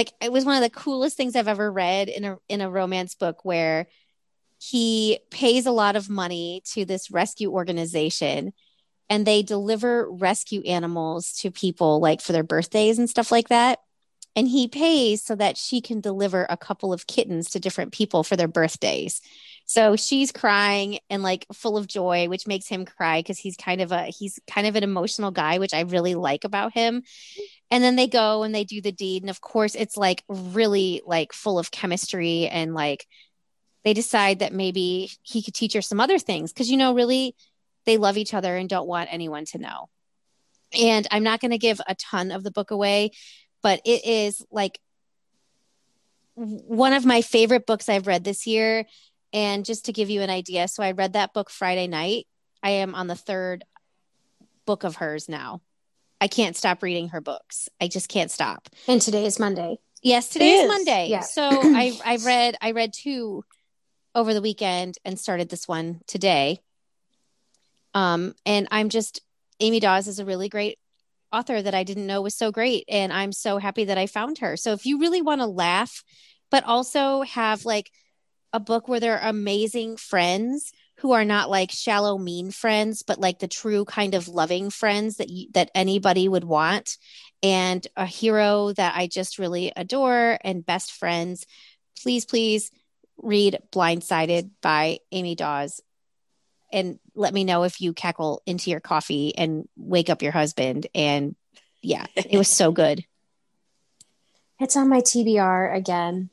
[0.00, 2.70] like it was one of the coolest things I've ever read in a in a
[2.70, 3.86] romance book where
[4.58, 8.54] he pays a lot of money to this rescue organization
[9.10, 13.78] and they deliver rescue animals to people like for their birthdays and stuff like that.
[14.34, 18.22] And he pays so that she can deliver a couple of kittens to different people
[18.22, 19.20] for their birthdays.
[19.66, 23.82] So she's crying and like full of joy which makes him cry because he's kind
[23.82, 27.04] of a he's kind of an emotional guy which i really like about him
[27.70, 31.02] and then they go and they do the deed and of course it's like really
[31.06, 33.06] like full of chemistry and like
[33.84, 37.34] they decide that maybe he could teach her some other things because you know really
[37.86, 39.88] they love each other and don't want anyone to know.
[40.78, 43.10] And i'm not going to give a ton of the book away
[43.62, 44.78] but it is like
[46.34, 48.86] one of my favorite books i've read this year.
[49.32, 52.26] And just to give you an idea so i read that book friday night.
[52.62, 53.64] I am on the third
[54.66, 55.62] book of hers now
[56.20, 59.78] i can't stop reading her books i just can't stop And today is Monday.
[60.02, 61.20] yes today is is, monday yeah.
[61.20, 63.44] so i i read i read two
[64.14, 66.58] over the weekend and started this one today.
[67.94, 69.20] Um, and I'm just
[69.60, 70.78] Amy Daws is a really great
[71.32, 74.38] author that I didn't know was so great, and I'm so happy that I found
[74.38, 74.56] her.
[74.56, 76.02] So if you really want to laugh,
[76.50, 77.90] but also have like
[78.52, 83.20] a book where there are amazing friends who are not like shallow mean friends but
[83.20, 86.96] like the true kind of loving friends that you, that anybody would want
[87.42, 91.46] and a hero that I just really adore and best friends
[92.02, 92.70] please please
[93.22, 95.80] read Blindsided by Amy Daws
[96.72, 100.86] and let me know if you cackle into your coffee and wake up your husband.
[100.94, 101.34] And
[101.82, 103.04] yeah, it was so good.
[104.62, 106.28] It's on my TBR again.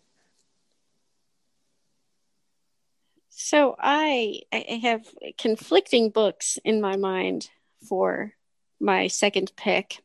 [3.39, 5.05] So I I have
[5.37, 7.51] conflicting books in my mind
[7.87, 8.33] for
[8.79, 10.01] my second pick.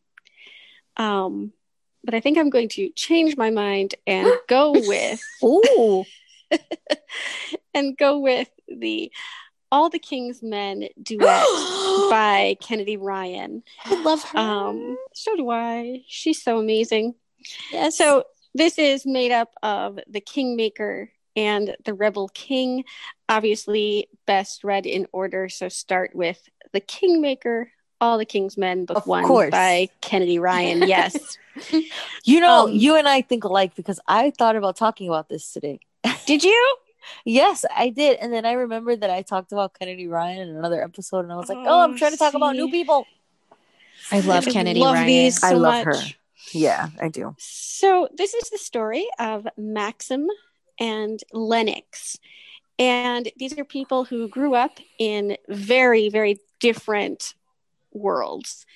[0.99, 1.55] Um
[2.05, 6.05] but I think I'm going to change my mind and go with Ooh,
[7.75, 9.11] and go with the
[9.71, 11.47] All the King's Men duet
[12.11, 13.63] by Kennedy Ryan.
[13.87, 14.39] I love her.
[14.39, 16.03] Um, so do I.
[16.07, 17.15] She's so amazing.
[17.71, 17.97] yes.
[17.97, 22.85] So this is made up of the Kingmaker and the Rebel King.
[23.37, 25.49] Obviously, best read in order.
[25.49, 26.39] So start with
[26.73, 29.51] the Kingmaker, All the King's Men, book Of one course.
[29.51, 30.83] by Kennedy Ryan.
[30.89, 31.39] Yes.
[32.25, 35.53] You know, Um, you and I think alike because I thought about talking about this
[35.53, 35.81] today.
[36.27, 36.77] Did you?
[37.25, 38.19] Yes, I did.
[38.19, 41.37] And then I remembered that I talked about Kennedy Ryan in another episode, and I
[41.37, 43.07] was like, oh, I'm Oh, trying to talk about new people.
[44.13, 45.07] I love Kennedy Love Ryan.
[45.07, 45.97] these I love much.
[45.97, 46.03] her.
[46.53, 47.35] Yeah, I do.
[47.39, 50.29] So this is the story of Maxim
[50.79, 52.19] and Lennox.
[52.79, 57.35] And these are people who grew up in very, very different
[57.93, 58.67] worlds.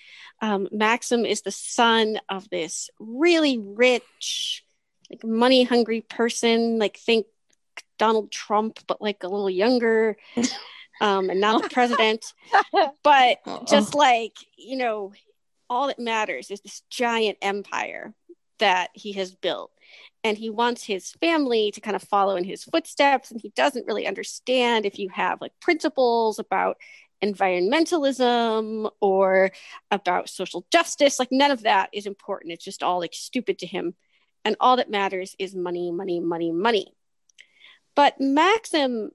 [0.42, 4.64] Um, Maxim is the son of this really rich,
[5.10, 7.26] like money hungry person, like think
[7.98, 10.16] Donald Trump, but like a little younger,
[11.00, 12.34] um, and not the president.
[13.02, 15.12] But just like, you know,
[15.70, 18.14] all that matters is this giant empire
[18.58, 19.70] that he has built.
[20.24, 23.30] And he wants his family to kind of follow in his footsteps.
[23.30, 26.78] And he doesn't really understand if you have like principles about
[27.22, 29.52] environmentalism or
[29.90, 31.18] about social justice.
[31.18, 32.52] Like none of that is important.
[32.52, 33.94] It's just all like stupid to him.
[34.44, 36.94] And all that matters is money, money, money, money.
[37.94, 39.10] But Maxim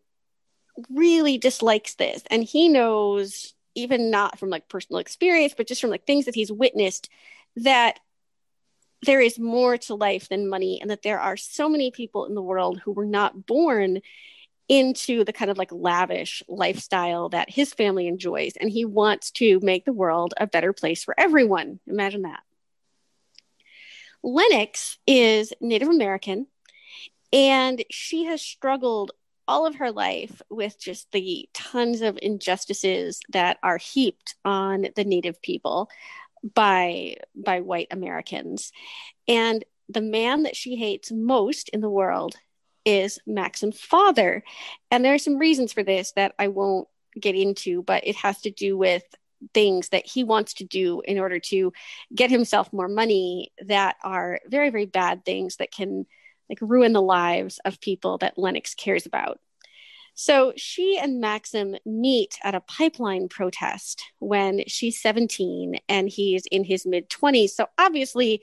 [0.89, 2.23] really dislikes this.
[2.29, 6.35] And he knows, even not from like personal experience, but just from like things that
[6.35, 7.09] he's witnessed,
[7.57, 7.99] that
[9.03, 12.35] there is more to life than money and that there are so many people in
[12.35, 14.01] the world who were not born
[14.69, 18.53] into the kind of like lavish lifestyle that his family enjoys.
[18.59, 21.79] And he wants to make the world a better place for everyone.
[21.87, 22.39] Imagine that.
[24.23, 26.47] Lennox is Native American
[27.33, 29.11] and she has struggled
[29.47, 35.03] all of her life with just the tons of injustices that are heaped on the
[35.03, 35.89] native people
[36.43, 38.71] by by white Americans.
[39.27, 42.35] And the man that she hates most in the world
[42.85, 44.43] is Maxim's father.
[44.89, 46.87] And there are some reasons for this that I won't
[47.19, 49.03] get into, but it has to do with
[49.53, 51.73] things that he wants to do in order to
[52.13, 56.05] get himself more money that are very, very bad things that can
[56.49, 59.39] like ruin the lives of people that Lennox cares about.
[60.13, 66.63] So she and Maxim meet at a pipeline protest when she's 17 and he's in
[66.63, 67.51] his mid 20s.
[67.51, 68.41] So obviously,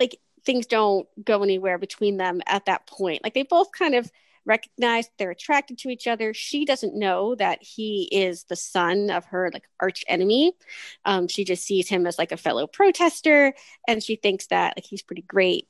[0.00, 3.22] like things don't go anywhere between them at that point.
[3.22, 4.10] Like they both kind of
[4.46, 6.34] recognize they're attracted to each other.
[6.34, 10.52] She doesn't know that he is the son of her like arch enemy.
[11.04, 13.54] Um, she just sees him as like a fellow protester,
[13.88, 15.68] and she thinks that like he's pretty great.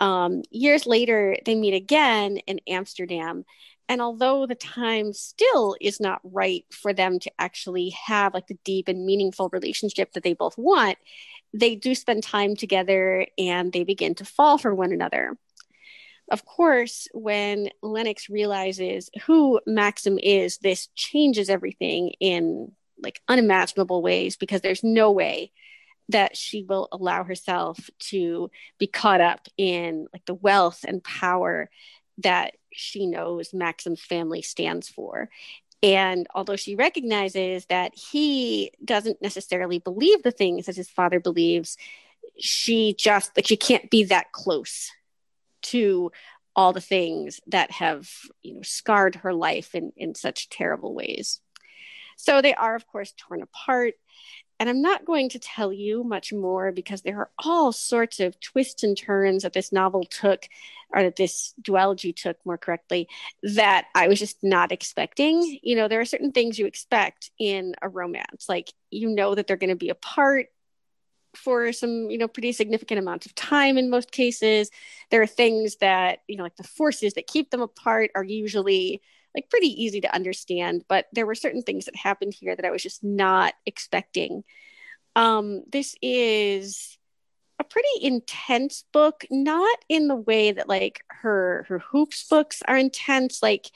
[0.00, 3.44] Um, years later, they meet again in Amsterdam.
[3.88, 8.58] And although the time still is not right for them to actually have like the
[8.64, 10.96] deep and meaningful relationship that they both want,
[11.52, 15.36] they do spend time together and they begin to fall for one another.
[16.30, 22.72] Of course, when Lennox realizes who Maxim is, this changes everything in
[23.02, 25.52] like unimaginable ways because there's no way
[26.08, 31.68] that she will allow herself to be caught up in like the wealth and power
[32.18, 35.30] that she knows Maxim's family stands for.
[35.82, 41.76] And although she recognizes that he doesn't necessarily believe the things that his father believes,
[42.38, 44.90] she just like she can't be that close
[45.62, 46.10] to
[46.56, 48.08] all the things that have
[48.42, 51.40] you know scarred her life in in such terrible ways.
[52.16, 53.94] So they are of course torn apart
[54.64, 58.40] and I'm not going to tell you much more because there are all sorts of
[58.40, 60.48] twists and turns that this novel took,
[60.88, 63.06] or that this duology took more correctly,
[63.42, 65.58] that I was just not expecting.
[65.62, 68.48] You know, there are certain things you expect in a romance.
[68.48, 70.46] Like, you know that they're going to be apart
[71.36, 74.70] for some you know pretty significant amount of time in most cases
[75.10, 79.02] there are things that you know like the forces that keep them apart are usually
[79.34, 82.70] like pretty easy to understand, but there were certain things that happened here that I
[82.70, 84.44] was just not expecting.
[85.16, 86.98] Um, this is
[87.58, 92.76] a pretty intense book, not in the way that like her her hoops books are
[92.76, 93.42] intense.
[93.42, 93.70] Like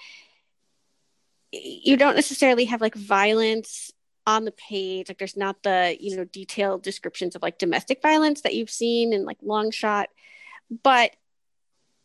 [1.52, 3.90] you don't necessarily have like violence
[4.26, 5.08] on the page.
[5.08, 9.12] Like there's not the you know detailed descriptions of like domestic violence that you've seen
[9.12, 10.08] in like Long Shot,
[10.82, 11.14] but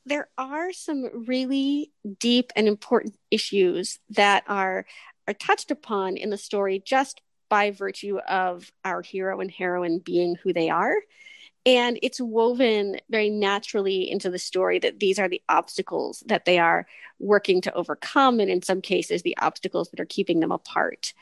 [0.06, 4.86] there are some really deep and important issues that are
[5.28, 10.36] are touched upon in the story just by virtue of our hero and heroine being
[10.36, 10.95] who they are.
[11.66, 16.60] And it's woven very naturally into the story that these are the obstacles that they
[16.60, 16.86] are
[17.20, 21.14] working to overcome and in some cases the obstacles that are keeping them apart.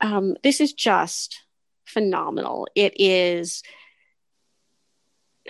[0.00, 1.42] Um, this is just
[1.84, 2.68] phenomenal.
[2.76, 3.64] It is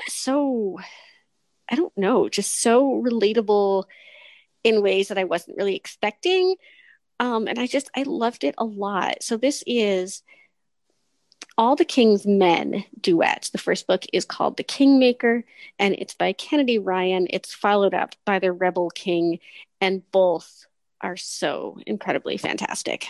[0.07, 0.79] so
[1.71, 3.85] I don't know, just so relatable
[4.65, 6.57] in ways that I wasn't really expecting.
[7.21, 9.23] Um, and I just, I loved it a lot.
[9.23, 10.23] So this is
[11.57, 13.51] All the King's Men duets.
[13.51, 15.45] The first book is called The Kingmaker,
[15.79, 17.27] and it's by Kennedy Ryan.
[17.31, 19.39] It's followed up by The Rebel King,
[19.81, 20.67] and both
[21.01, 23.07] are so incredibly fantastic.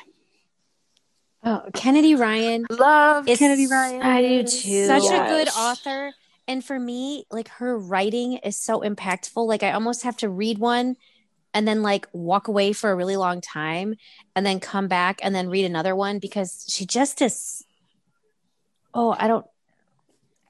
[1.45, 2.67] Oh, Kennedy Ryan.
[2.71, 4.03] Love Kennedy Ryan.
[4.03, 4.87] I do too.
[4.87, 5.13] Such Yes.
[5.13, 6.13] a good author.
[6.49, 9.47] And for me, like her writing is so impactful.
[9.47, 10.97] Like I almost have to read one
[11.55, 13.95] and then like walk away for a really long time
[14.35, 17.65] and then come back and then read another one because she just is
[18.95, 19.47] oh, I don't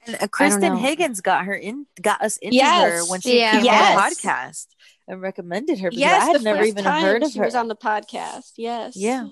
[0.07, 0.75] And uh, Kristan know.
[0.77, 2.81] Higgins got her in, got us into Yes.
[2.81, 3.51] her when she Yeah.
[3.51, 4.67] came on the podcast
[5.07, 7.43] and recommended her because Yes, I had never even heard of she her.
[7.43, 8.53] She was on the podcast.
[8.57, 8.95] Yes.
[8.97, 9.27] yeah,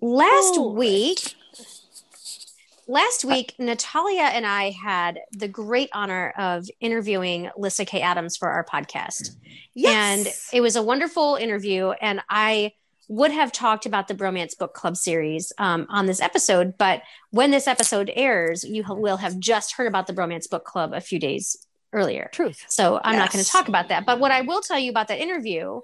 [0.00, 0.70] Last Oh.
[0.72, 1.34] week,
[2.90, 8.48] last week, Natalia and I had the great honor of interviewing Lyssa Kay Adams for
[8.48, 9.36] our podcast.
[9.74, 9.94] Yes.
[9.94, 11.90] And it was a wonderful interview.
[11.90, 12.72] And I
[13.08, 17.50] would have talked about the Bromance Book Club series um, on this episode, but when
[17.50, 21.18] this episode airs, you will have just heard about the Bromance Book Club a few
[21.18, 21.56] days
[21.92, 22.28] earlier.
[22.32, 22.64] Truth.
[22.68, 24.06] So I'm not going to talk about that.
[24.06, 25.80] But what I will tell you about that interview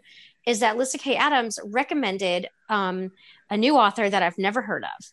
[0.46, 3.10] is that Lyssa Kay Adams recommended um,
[3.50, 5.10] a new author that I've never heard of.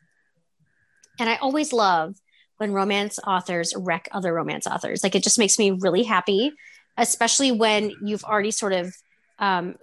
[1.20, 2.16] And I always love
[2.58, 5.04] when romance authors wreck other romance authors.
[5.04, 6.52] Like it just makes me really happy,
[6.98, 8.96] especially when you've already sort of
[9.40, 9.76] um,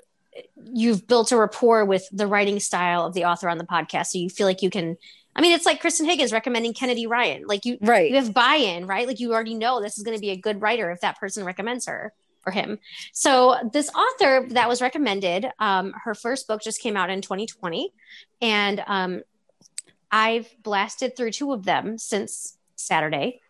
[0.72, 4.07] you've built a rapport with the writing style of the author on the podcast.
[4.07, 4.97] So you feel like you can.
[5.35, 7.45] I mean, it's like Kristan Higgins recommending Kennedy Ryan.
[7.47, 8.11] Like you, Right.
[8.11, 9.07] you have buy-in, right?
[9.07, 11.45] Like you already know this is going to be a good writer if that person
[11.45, 12.12] recommends her
[12.45, 12.78] or him.
[13.12, 17.93] So this author that was recommended, um, her first book just came out in 2020,
[18.41, 19.22] and um,
[20.11, 23.40] I've blasted through two of them since Saturday.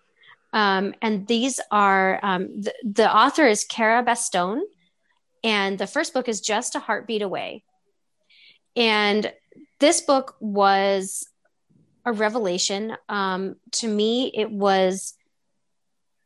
[0.52, 4.62] Um, and these are um, the, the author is Cara Bastone,
[5.44, 7.62] and the first book is Just a Heartbeat Away.
[8.76, 9.32] And
[9.78, 11.26] this book was
[12.04, 12.96] a revelation.
[13.08, 15.14] Um, to me, it was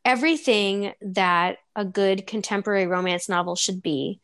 [0.04, 4.20] everything that a good contemporary romance novel should be.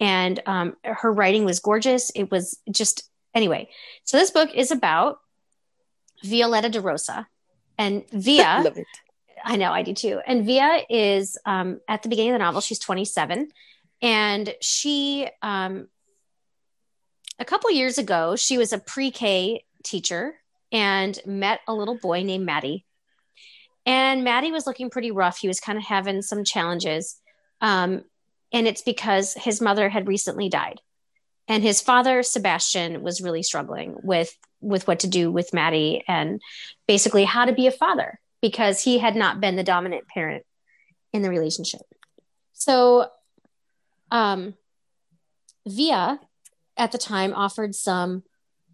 [0.00, 2.10] And um, her writing was gorgeous.
[2.14, 3.68] It was just, anyway.
[4.04, 5.18] So this book is about
[6.22, 7.26] Violetta de Rosa.
[7.78, 8.86] And Via, Love it.
[9.44, 10.20] I know, I do too.
[10.26, 13.48] And Via is um, at the beginning of the novel, she's 27.
[14.00, 15.88] And she, um,
[17.38, 20.34] a couple years ago, she was a pre K teacher
[20.72, 22.84] and met a little boy named Maddie.
[23.86, 25.38] And Maddie was looking pretty rough.
[25.38, 27.20] He was kind of having some challenges.
[27.60, 28.04] Um,
[28.52, 30.80] and it's because his mother had recently died.
[31.48, 36.40] And his father, Sebastian, was really struggling with with what to do with Maddie and
[36.88, 40.44] basically how to be a father because he had not been the dominant parent
[41.12, 41.82] in the relationship.
[42.52, 43.08] So
[44.10, 44.54] um
[45.66, 46.20] Via
[46.76, 48.22] at the time offered some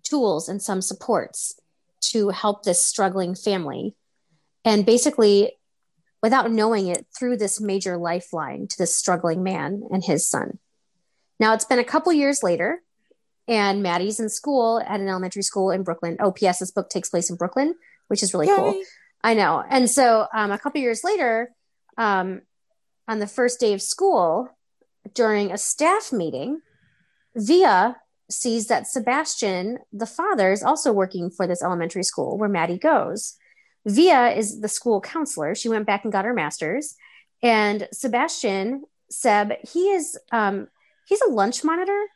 [0.03, 1.61] tools and some supports
[2.01, 3.95] to help this struggling family
[4.65, 5.53] and basically
[6.23, 10.59] without knowing it through this major lifeline to this struggling man and his son
[11.39, 12.83] now it's been a couple years later
[13.49, 17.09] and maddie's in school at an elementary school in brooklyn oh ps this book takes
[17.09, 17.75] place in brooklyn
[18.09, 18.75] which is really cool
[19.23, 21.51] i know and so um, a couple years later
[21.97, 22.43] um,
[23.09, 24.49] on the first day of school
[25.15, 26.61] during a staff meeting
[27.35, 27.97] via
[28.31, 33.37] sees that Sebastian, the father, is also working for this elementary school where Maddie goes.
[33.87, 35.55] Via is the school counselor.
[35.55, 36.97] She went back and got her master's.
[37.43, 40.69] And Sebastian, Seb, he is um,
[41.07, 42.07] he's a lunch monitor.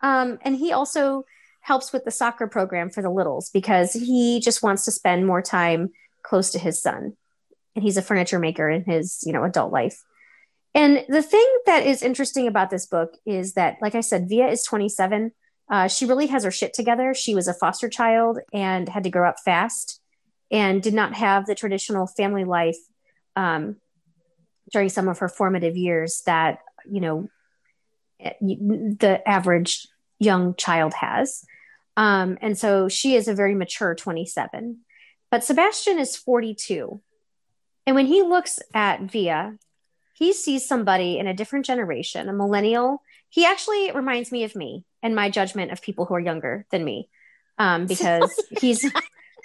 [0.00, 1.24] Um, and he also
[1.60, 5.42] helps with the soccer program for the littles because he just wants to spend more
[5.42, 5.90] time
[6.22, 7.16] close to his son.
[7.74, 10.02] And he's a furniture maker in his, you know, adult life.
[10.74, 14.48] And the thing that is interesting about this book is that, like I said, Via
[14.48, 15.32] is 27
[15.70, 17.14] uh, she really has her shit together.
[17.14, 20.00] She was a foster child and had to grow up fast
[20.50, 22.78] and did not have the traditional family life
[23.36, 23.76] um,
[24.72, 27.28] during some of her formative years that, you know,
[28.40, 29.86] the average
[30.18, 31.44] young child has.
[31.96, 34.78] Um, and so she is a very mature 27.
[35.30, 37.00] But Sebastian is 42.
[37.86, 39.56] And when he looks at Via,
[40.14, 43.02] he sees somebody in a different generation, a millennial.
[43.28, 46.84] He actually reminds me of me and my judgment of people who are younger than
[46.84, 47.08] me
[47.58, 48.80] um, because he's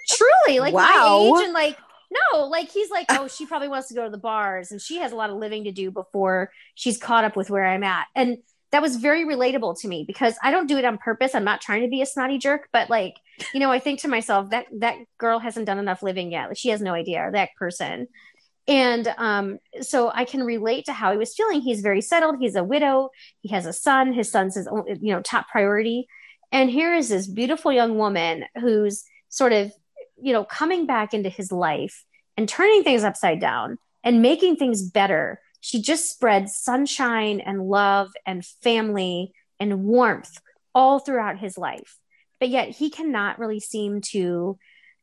[0.10, 0.84] truly like Wow.
[0.84, 1.78] my age and like
[2.34, 4.98] no like he's like oh she probably wants to go to the bars and she
[4.98, 8.08] has a lot of living to do before she's caught up with where i'm at
[8.16, 8.38] and
[8.74, 11.62] that was very relatable to me because i don't do it on purpose i'm not
[11.62, 13.16] trying to be a snotty jerk but like
[13.54, 16.70] you know i think to myself that that girl hasn't done enough living yet she
[16.70, 18.08] has no idea that person
[18.68, 21.62] and um, so I can relate to how he was feeling.
[21.62, 22.38] He's very settled.
[22.40, 23.10] He's a widow.
[23.42, 24.14] He has a son.
[24.14, 24.68] His son's his
[25.02, 26.08] you know, top priority.
[26.52, 29.74] And here is this beautiful young woman who's sort of,
[30.22, 32.06] you know, coming back into his life
[32.38, 35.42] and turning things upside down and making things better.
[35.64, 40.38] She just spreads sunshine and love and family and warmth
[40.76, 41.98] all throughout his life.
[42.42, 44.60] But yet he cannot really seem to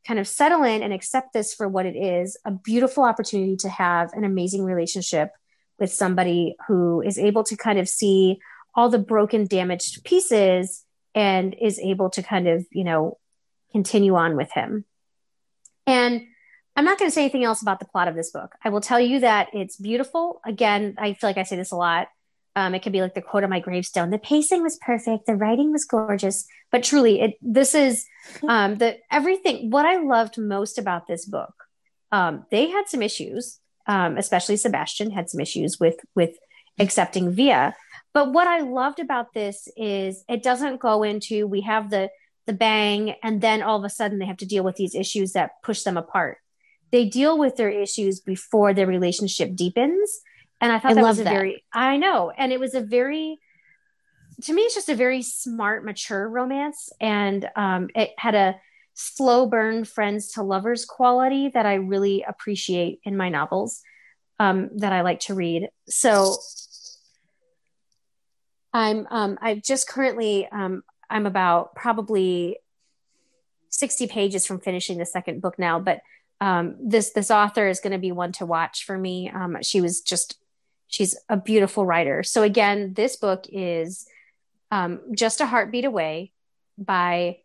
[0.07, 3.71] kind of settle in and accept this for what it is a beautiful opportunity to
[3.71, 5.31] have an amazing relationship
[5.79, 8.39] with somebody who is able to kind of see
[8.75, 10.85] all the broken damaged pieces
[11.15, 13.17] and is able to kind of you know
[13.73, 14.85] continue on with him
[15.87, 16.27] and
[16.77, 18.55] i'm not going to say anything else about the plot of this book.
[18.65, 20.41] I will tell you that it's beautiful.
[20.47, 22.09] Again i feel like i say this a lot.
[22.57, 25.37] Um, it could be like the quote on my gravestone the pacing was perfect the
[25.37, 26.47] writing was gorgeous.
[26.71, 28.05] But truly it this is
[28.49, 31.55] um the everything what i loved most about this book
[32.13, 36.37] um they had some issues um especially sebastian had some issues with with
[36.81, 37.77] accepting via.
[38.13, 42.11] But what I loved about this is it doesn't go into we have the
[42.47, 45.33] the bang and then all of a sudden they have to deal with these issues
[45.33, 46.39] that push them apart.
[46.93, 50.21] They deal with their issues before their relationship deepens.
[50.61, 51.33] And I thought I that was a that.
[51.33, 52.31] very I know.
[52.37, 53.39] And it was a very
[54.43, 56.91] to me it's just a very smart, mature romance.
[57.01, 58.57] And um it had a
[58.95, 63.83] slow burn friends to lovers quality that I really appreciate in my novels
[64.39, 65.69] um, that I like to read.
[65.89, 66.37] So
[68.73, 72.59] I'm um, I've just currently um, I'm about probably
[73.71, 76.01] 60 pages from finishing the second book now, but
[76.41, 79.31] um, this this author is going to be one to watch for me.
[79.31, 80.39] Um, she was just
[80.89, 82.23] she's a beautiful writer.
[82.23, 84.07] So again, this book is
[84.71, 86.33] um, just a heartbeat away
[86.79, 87.39] by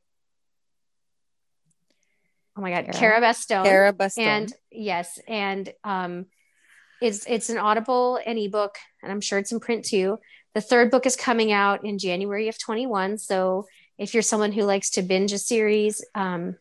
[2.58, 3.66] oh my god, Cara- Bastone.
[3.66, 4.24] Cara Bastone.
[4.24, 6.28] And yes, and um,
[7.02, 10.20] it's it's an Audible and ebook, and I'm sure it's in print too.
[10.54, 13.18] The third book is coming out in January of 21.
[13.18, 13.68] So
[13.98, 16.56] if you're someone who likes to binge a series, um,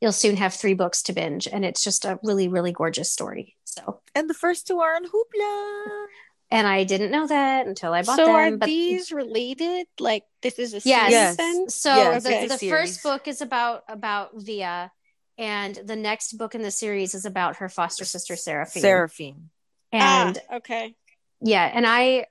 [0.00, 3.56] you'll soon have three books to binge, and it's just a really really gorgeous story.
[3.64, 6.06] So, and the first two are on Hoopla.
[6.50, 8.34] and I didn't know that until I bought so them.
[8.34, 9.86] are but these related?
[10.00, 11.36] Like this is a Yes.
[11.36, 11.74] series Yes.
[11.74, 12.72] So Yes, the, it's the series.
[12.90, 14.90] first book is about about Via,
[15.36, 18.82] and the next book in the series is about her foster sister Seraphine.
[18.82, 19.50] Seraphine.
[19.92, 20.94] and ah, okay.
[21.40, 22.26] yeah, and I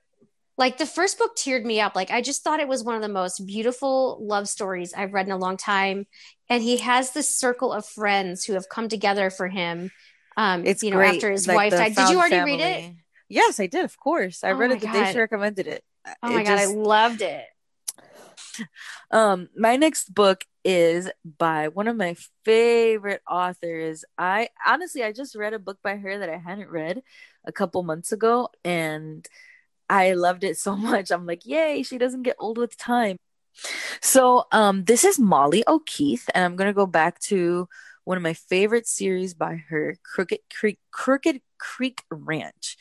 [0.57, 1.95] like the first book teared me up.
[1.95, 5.27] Like I just thought it was one of the most beautiful love stories I've read
[5.27, 6.07] in a long time.
[6.49, 9.91] And he has this circle of friends who have come together for him.
[10.35, 11.15] Um, It's you know, great.
[11.15, 11.95] after his like wife died.
[11.95, 12.93] Did you already read it?
[13.29, 13.83] Yes, I did.
[13.85, 15.83] Of course, I Oh read it the day she recommended it.
[16.23, 17.45] Oh my It god, just- I loved it.
[19.11, 24.03] Um, my next book is by one of my favorite authors.
[24.17, 27.03] I honestly, I just read a book by her that I hadn't read
[27.45, 29.25] a couple months ago, and
[29.89, 31.11] I loved it so much.
[31.11, 33.17] I'm like, yay, she doesn't get old with time.
[34.01, 37.67] So, um, this is Molly O'Keefe, and I'm gonna go back to
[38.03, 42.77] one of my favorite series by her, Crooked Creek, Crooked Creek Ranch.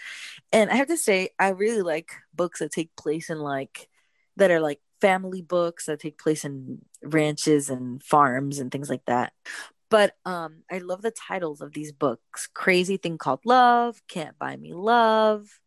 [0.53, 3.89] And I have to say, I really like books that take place in like
[4.37, 9.05] that are like family books that take place in ranches and farms and things like
[9.07, 9.33] that.
[9.91, 12.49] But um I love the titles of these books.
[12.55, 15.61] Crazy Thing Called Love, Can't Buy Me Love.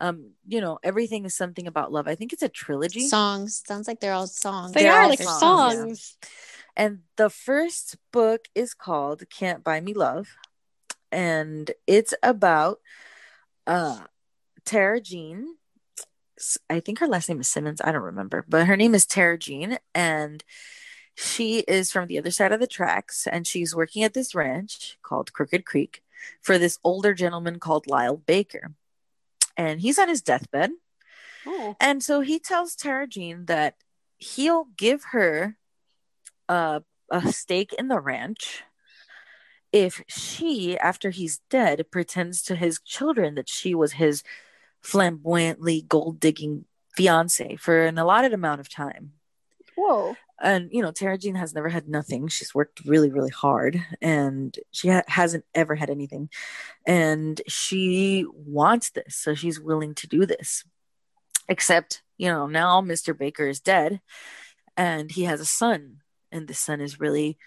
[0.00, 2.08] Um, you know, everything is something about love.
[2.08, 3.06] I think it's a trilogy.
[3.06, 3.62] Songs.
[3.66, 4.72] Sounds like they're all songs.
[4.72, 6.16] They They're are all like songs, songs.
[6.76, 10.28] And the first book is called Can't Buy Me Love.
[11.12, 12.78] And it's about
[13.66, 14.00] uh
[14.64, 15.56] Tara Jean.
[16.70, 17.80] i think her last name is Simmons.
[17.84, 19.78] I don't remember, but her name is Tara Jean.
[19.94, 20.42] And
[21.14, 23.26] she is from the other side of the tracks.
[23.26, 26.02] And she's working at this ranch called Crooked Creek
[26.40, 28.72] for this older gentleman called Lyle Baker.
[29.60, 30.70] And he's on his deathbed.
[31.46, 31.76] Oh.
[31.80, 33.74] And so he tells Tara Jean that
[34.16, 35.56] he'll give her
[36.48, 38.62] a, a stake in the ranch
[39.72, 44.22] if she, after he's dead, pretends to his children that she was his
[44.80, 46.64] flamboyantly gold digging
[46.96, 49.12] fiance for an allotted amount of time.
[49.76, 50.16] Whoa.
[50.40, 52.28] And, you know, Tara Jean has never had nothing.
[52.28, 56.30] She's worked really, really hard and she ha- hasn't ever had anything.
[56.86, 59.16] And she wants this.
[59.16, 60.64] So she's willing to do this.
[61.48, 63.16] Except, you know, now Mr.
[63.16, 64.00] Baker is dead
[64.76, 65.98] and he has a son.
[66.32, 67.38] And the son is really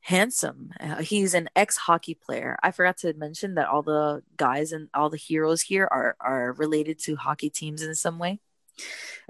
[0.00, 0.70] handsome.
[0.78, 2.58] Uh, he's an ex hockey player.
[2.62, 6.52] I forgot to mention that all the guys and all the heroes here are, are
[6.52, 8.40] related to hockey teams in some way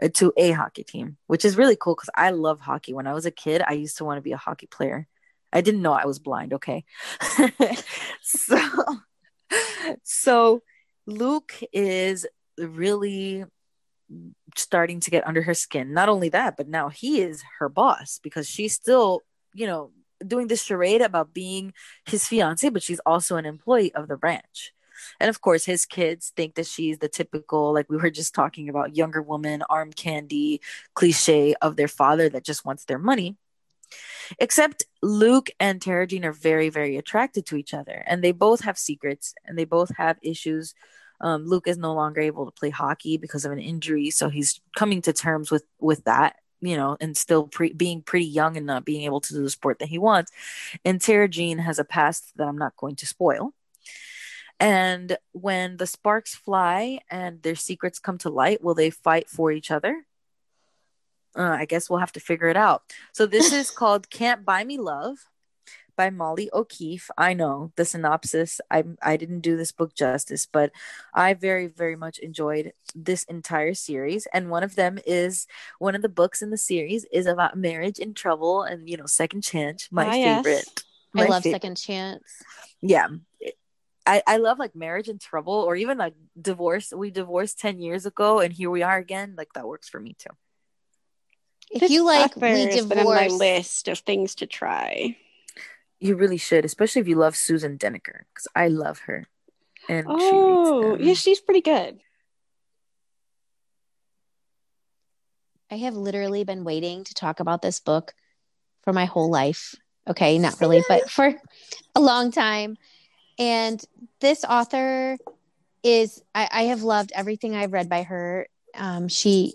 [0.03, 2.93] Uh, to a hockey team, which is really cool because I love hockey.
[2.93, 5.07] When I was a kid, I used to want to be a hockey player.
[5.53, 6.53] I didn't know I was blind.
[6.53, 6.85] Okay,
[8.23, 8.59] so
[10.03, 10.63] so
[11.07, 12.27] Luke is
[12.59, 13.45] really
[14.57, 15.93] starting to get under her skin.
[15.93, 19.21] Not only that, but now he is her boss because she's still,
[19.55, 19.93] you know,
[20.27, 21.73] doing this charade about being
[22.07, 24.74] his fiance, but she's also an employee of the ranch.
[25.21, 28.69] And of course, his kids think that she's the typical, like we were just talking
[28.69, 30.61] about, younger woman, arm candy
[30.95, 33.37] cliche of their father that just wants their money.
[34.39, 38.63] Except Luke and Tara Jean are very, very attracted to each other, and they both
[38.63, 40.75] have secrets and they both have issues.
[41.21, 44.61] Um, Luke is no longer able to play hockey because of an injury, so he's
[44.77, 48.67] coming to terms with with that, you know, and still pre- being pretty young and
[48.67, 50.33] not being able to do the sport that he wants.
[50.85, 53.53] And Tara Jean has a past that I'm not going to spoil.
[54.61, 59.51] And when the sparks fly and their secrets come to light, will they fight for
[59.53, 60.07] each other?
[61.37, 62.83] Uh, I guess we'll have to figure it out.
[63.13, 65.19] So this is called "Can't Buy Me Love"
[65.97, 67.11] by Molly O'Keefe.
[67.19, 68.61] I know the synopsis.
[68.71, 70.71] I I didn't do this book justice, but
[71.13, 74.27] I very very much enjoyed this entire series.
[74.33, 75.49] And one of them is
[75.81, 79.07] one of the books in the series is about marriage in trouble and you know
[79.07, 79.89] second chance.
[79.91, 80.45] My Ah, yes.
[80.45, 80.85] favorite.
[81.17, 82.25] I love Second Chance.
[82.81, 83.07] Yeah.
[84.07, 86.93] I, I love like marriage in trouble or even like divorce.
[86.95, 89.35] We divorced 10 years ago and here we are again.
[89.37, 90.31] Like that works for me too.
[91.71, 95.17] If you like, author we has been on my list of things to try.
[95.99, 99.27] You really should, especially if you love Susan Deniker, because I love her.
[99.89, 102.01] And Oh, she reads yeah, she's pretty good.
[105.71, 108.15] I have literally been waiting to talk about this book
[108.83, 109.75] for my whole life.
[110.09, 111.35] Okay, not really, but for
[111.95, 112.77] a long time.
[113.39, 113.83] And
[114.21, 115.19] this author
[115.83, 118.47] is I, I have loved everything I've read by her.
[118.75, 119.55] Um, she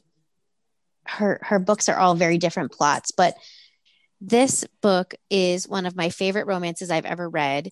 [1.05, 3.35] her her books are all very different plots, but
[4.21, 7.69] this book is one of my favorite romances I've ever read.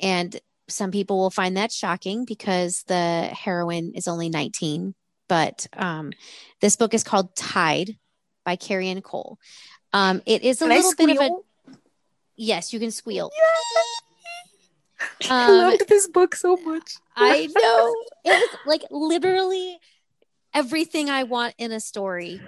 [0.00, 0.38] And
[0.68, 4.94] some people will find that shocking because the heroine is only 19.
[5.28, 6.12] But um,
[6.60, 7.96] this book is called Tide
[8.44, 9.38] by Carian Cole.
[9.92, 11.30] Um, it is a Can little bit of a
[12.36, 13.30] yes, you can squeal.
[13.34, 14.05] I
[15.30, 16.96] Um, loved this book so much.
[17.16, 17.94] I know.
[18.24, 19.78] It was like literally
[20.54, 22.40] everything I want in a story.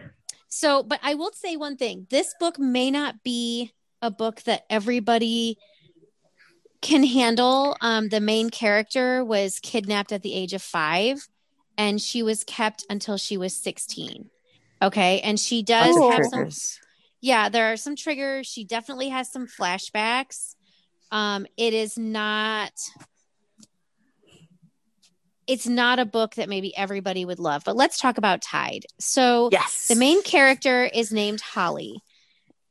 [0.49, 4.65] So, but I will say one thing this book may not be a book that
[4.71, 5.59] everybody
[6.81, 7.77] can handle.
[7.81, 11.29] Um, the main character was kidnapped at the age of five
[11.77, 14.31] and she was kept until she was 16.
[14.81, 15.21] Okay.
[15.21, 16.11] And she does Oh.
[16.11, 16.49] have some
[17.21, 20.55] yeah there are some triggers she definitely has some flashbacks
[21.11, 22.73] um it is not
[25.47, 29.49] it's not a book that maybe everybody would love but let's talk about tide so
[29.51, 29.89] Yes.
[29.89, 32.03] the main character is named holly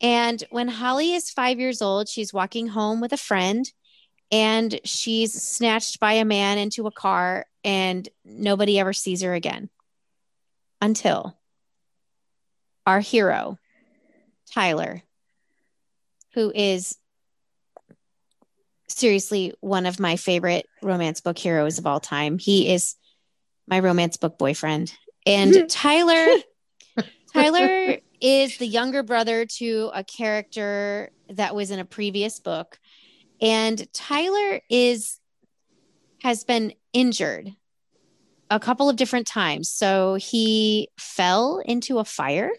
[0.01, 3.71] and when holly is five years old she's walking home with a friend
[4.31, 9.69] and she's snatched by a man into a car and nobody ever sees her again
[10.81, 11.37] until
[12.85, 13.57] our hero
[14.53, 15.03] Tyler,
[16.33, 16.97] who is
[18.87, 22.37] seriously one of my favorite romance book heroes of all time.
[22.37, 22.95] He is
[23.67, 24.93] my romance book boyfriend.
[25.25, 26.25] And Tyler
[27.33, 32.79] Tyler is the younger brother to a character that was in a previous book.
[33.41, 35.19] And Tyler is
[36.23, 37.51] has been injured
[38.49, 39.69] a couple of different times.
[39.69, 42.51] So he fell into a fire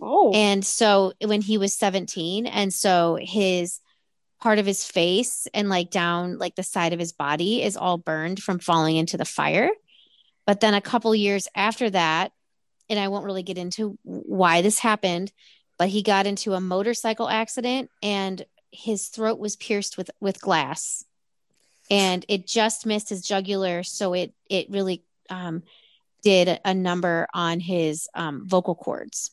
[0.00, 3.80] Oh, and so when he was 17 and so his
[4.40, 7.98] part of his face and like down like the side of his body is all
[7.98, 9.70] burned from falling into the fire.
[10.46, 12.32] But then a couple years after that
[12.90, 15.30] and i won't really get into why this happened
[15.78, 21.04] but he got into a motorcycle accident and his throat was pierced with with glass.
[21.90, 25.62] And it just missed his jugular so it it really um
[26.22, 29.30] did a number on his um, vocal cords.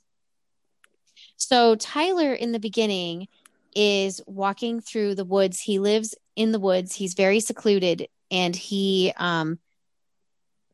[1.35, 3.27] So Tyler in the beginning
[3.75, 5.59] is walking through the woods.
[5.59, 6.95] He lives in the woods.
[6.95, 9.59] He's very secluded and he um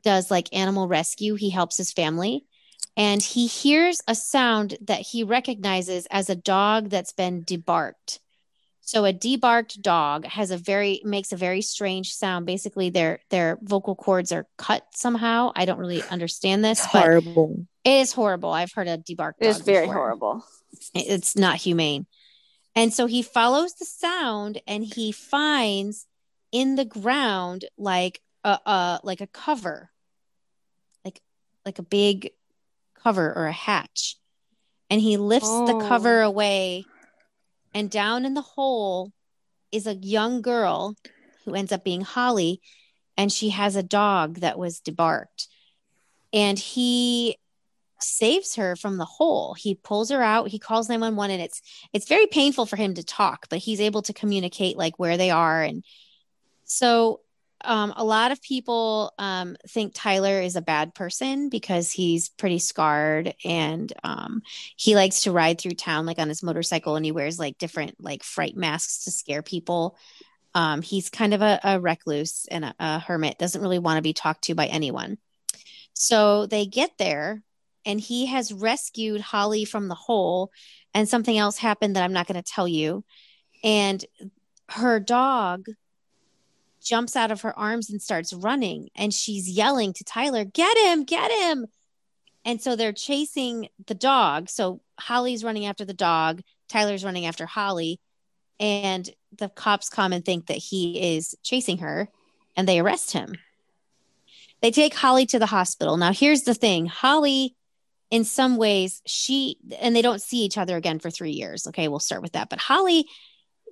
[0.03, 1.35] does like animal rescue.
[1.35, 2.45] He helps his family
[2.97, 8.19] and he hears a sound that he recognizes as a dog that's been debarked.
[8.83, 12.45] So a debarked dog has a very makes a very strange sound.
[12.45, 15.51] Basically their their vocal cords are cut somehow.
[15.55, 17.65] I don't really understand this, It's but horrible.
[17.83, 18.51] it is horrible.
[18.51, 20.45] I've heard a debarked it is very before horrible.
[20.95, 22.05] it's not humane.
[22.75, 26.07] And so he follows the sound and he finds
[26.51, 29.91] in the ground like a, a like a cover.
[31.03, 31.21] Like
[31.65, 32.31] like a big
[32.95, 34.17] cover or a hatch.
[34.89, 35.87] And he lifts the Oh.
[35.87, 36.85] cover away
[37.73, 39.11] and down in the hole
[39.71, 40.95] is a young girl
[41.45, 42.61] who ends up being Holly
[43.17, 45.47] and she has a dog that was debarked.
[46.33, 47.37] And he
[48.03, 49.53] saves her from the hole.
[49.53, 51.61] He pulls her out, he calls 911 and it's
[51.93, 55.31] it's very painful for him to talk, but he's able to communicate like where they
[55.31, 55.83] are and
[56.65, 57.19] so
[57.63, 62.59] um, a lot of people um, think Tyler is a bad person because he's pretty
[62.59, 64.41] scarred and um,
[64.75, 67.95] he likes to ride through town like on his motorcycle and he wears like different
[67.99, 69.97] like fright masks to scare people.
[70.53, 74.01] Um, he's kind of a, a recluse and a, a hermit, doesn't really want to
[74.01, 75.17] be talked to by anyone.
[75.93, 77.43] So they get there
[77.85, 80.51] and he has rescued Holly from the hole,
[80.93, 83.03] and something else happened that I'm not going to tell you.
[83.63, 84.03] And
[84.69, 85.65] her dog
[86.83, 91.03] jumps out of her arms and starts running, and she's yelling to Tyler, Get him,
[91.03, 91.67] get him.
[92.43, 94.49] And so they're chasing the dog.
[94.49, 97.99] So Holly's running after the dog, Tyler's running after Holly.
[98.59, 102.09] and the cops come and think that he is chasing her
[102.55, 103.35] and they arrest him.
[104.61, 105.97] They take Holly to the hospital.
[105.97, 107.55] Now, here's the thing Holly,
[108.11, 111.65] in some ways, she and they don't see each other again for three years.
[111.67, 112.49] Okay, we'll start with that.
[112.49, 113.07] But Holly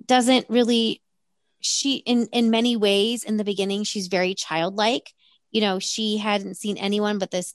[0.04, 1.02] doesn't really,
[1.60, 5.12] she, in, in many ways, in the beginning, she's very childlike.
[5.52, 7.54] You know, she hadn't seen anyone but this,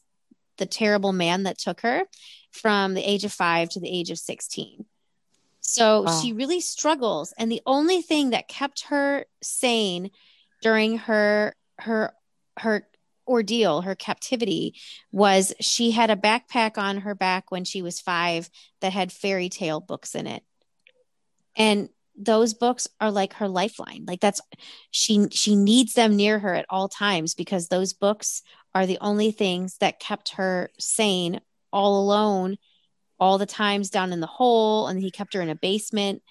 [0.57, 2.03] the terrible man that took her
[2.51, 4.86] from the age of five to the age of 16.
[5.61, 6.21] So wow.
[6.21, 7.33] she really struggles.
[7.38, 10.11] And the only thing that kept her sane
[10.61, 12.13] during her, her,
[12.57, 12.88] her
[13.28, 14.76] ordeal, her captivity,
[15.11, 18.49] was she had a backpack on her back when she was five
[18.82, 20.43] that had fairy tale books in it.
[21.55, 24.05] And those books are like her lifeline.
[24.07, 24.41] Like that's
[24.91, 28.41] she she needs them near her at all times because those books
[28.73, 32.57] are the only things that kept her sane all alone
[33.19, 36.21] all the times down in the hole and he kept her in a basement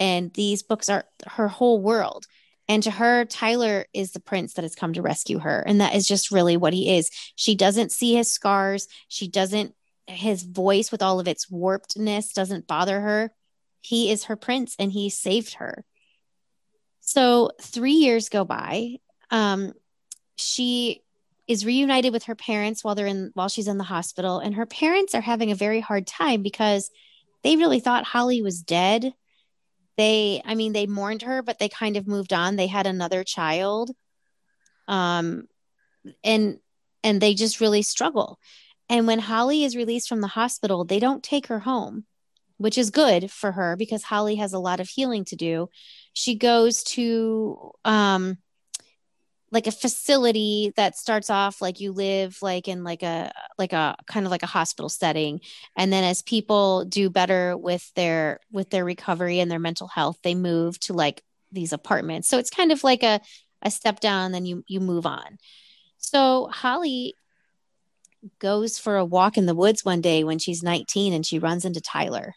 [0.00, 2.26] and these books are her whole world
[2.68, 5.60] and to her tyler is the prince that has come to rescue her.
[5.66, 7.10] And that is just really what he is.
[7.34, 8.88] She doesn't see his scars.
[9.08, 9.74] She doesn't
[10.06, 13.32] his voice with all of its warpedness doesn't bother her.
[13.80, 15.84] He is her prince and he saved her.
[17.00, 18.98] So three years go by.
[19.30, 19.72] Um,
[20.36, 21.02] she
[21.48, 24.38] is reunited with her parents while they're in while she's in the hospital.
[24.38, 26.90] And her parents are having a very hard time because
[27.42, 29.12] they really thought Holly was dead.
[29.96, 32.56] They I mean they mourned her but they kind of moved on.
[32.56, 33.90] They had another child.
[34.88, 35.44] Um
[36.24, 36.58] and
[37.04, 38.38] and they just really struggle.
[38.88, 42.04] And when Holly is released from the hospital, they don't take her home,
[42.58, 45.68] which is good for her because Holly has a lot of healing to do.
[46.12, 48.38] She goes to um
[49.52, 53.94] like a facility that starts off like you live like in like a like a
[54.06, 55.40] kind of like a hospital setting.
[55.76, 60.18] And then as people do better with their with their recovery and their mental health
[60.22, 61.22] they move to like
[61.52, 62.28] these apartments.
[62.28, 63.20] So it's kind of like a
[63.60, 65.38] a step down then you you move on.
[65.98, 67.14] So holly
[68.38, 71.64] goes for a walk in the woods one day when she's 19 and she runs
[71.64, 72.34] into tyler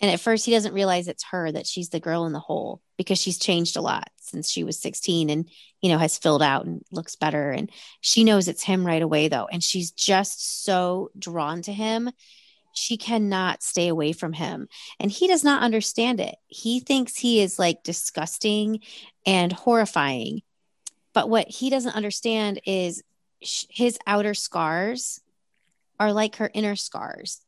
[0.00, 2.82] and at first, he doesn't realize it's her that she's the girl in the hole
[2.98, 5.48] because she's changed a lot since she was 16 and,
[5.80, 7.50] you know, has filled out and looks better.
[7.50, 7.70] And
[8.02, 9.48] she knows it's him right away, though.
[9.50, 12.10] And she's just so drawn to him.
[12.74, 14.68] She cannot stay away from him.
[15.00, 16.36] And he does not understand it.
[16.46, 18.80] He thinks he is like disgusting
[19.24, 20.42] and horrifying.
[21.14, 23.02] But what he doesn't understand is
[23.40, 25.20] his outer scars
[25.98, 27.40] are like her inner scars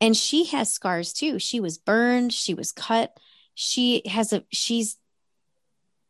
[0.00, 1.38] and she has scars too.
[1.38, 2.32] She was burned.
[2.32, 3.16] She was cut.
[3.54, 4.96] She has a she's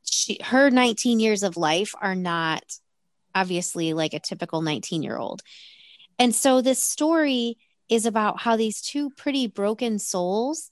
[0.02, 2.62] she her 19 years of life are not
[3.34, 5.42] obviously like a typical 19 year old
[6.18, 7.58] and so this story
[7.88, 10.70] is about how these two pretty broken souls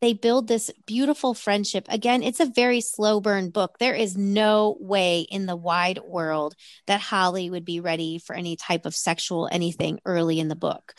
[0.00, 1.86] they build this beautiful friendship.
[1.88, 3.78] Again it's a very slow burn book.
[3.78, 6.54] There is no way in the wide world
[6.88, 10.94] that holly would be ready for any type of sexual anything early in the book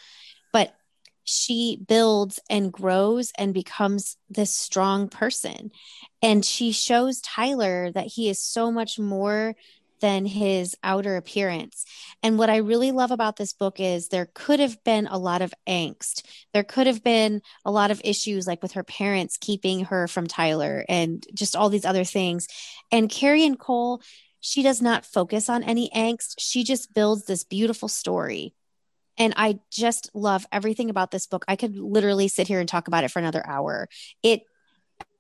[1.24, 5.72] she builds and grows and becomes this strong person.
[6.22, 9.56] And she shows Tyler that he is so much more
[10.04, 11.86] than his outer appearance.
[12.22, 15.42] And what I really love about this book is there could have been a lot
[15.42, 16.24] of angst.
[16.52, 20.28] There could have been a lot of issues, like with her parents keeping her from
[20.28, 22.48] Tyler and just all these other things.
[22.92, 24.02] And Carian Cole,
[24.42, 26.36] she does not focus on any angst.
[26.38, 28.54] She just builds this beautiful story
[29.18, 31.46] and I just love everything about this book.
[31.48, 33.88] I could literally sit here and talk about it for another hour.
[34.22, 34.44] It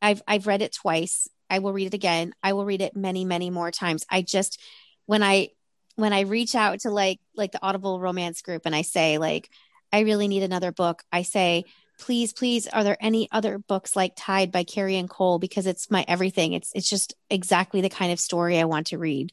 [0.01, 1.27] I've I've read it twice.
[1.49, 2.33] I will read it again.
[2.41, 4.05] I will read it many, many more times.
[4.09, 4.59] I just
[5.05, 5.49] when I
[5.95, 9.49] when I reach out to like like the Audible romance group and I say like
[9.91, 11.65] I really need another book, I say
[11.99, 16.03] please please are there any other books like Tide by Carian Cole because it's my
[16.07, 16.53] everything.
[16.53, 19.31] It's it's just exactly the kind of story I want to read.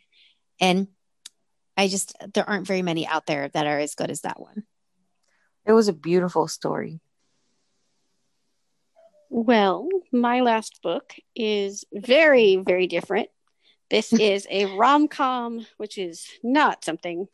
[0.61, 0.89] And
[1.81, 4.65] I just there aren't very many out there that are as good as that one.
[5.65, 7.01] It was a beautiful story.
[9.31, 13.31] Well, my last book is very, very different.
[13.89, 17.29] This is a rom com, which is not something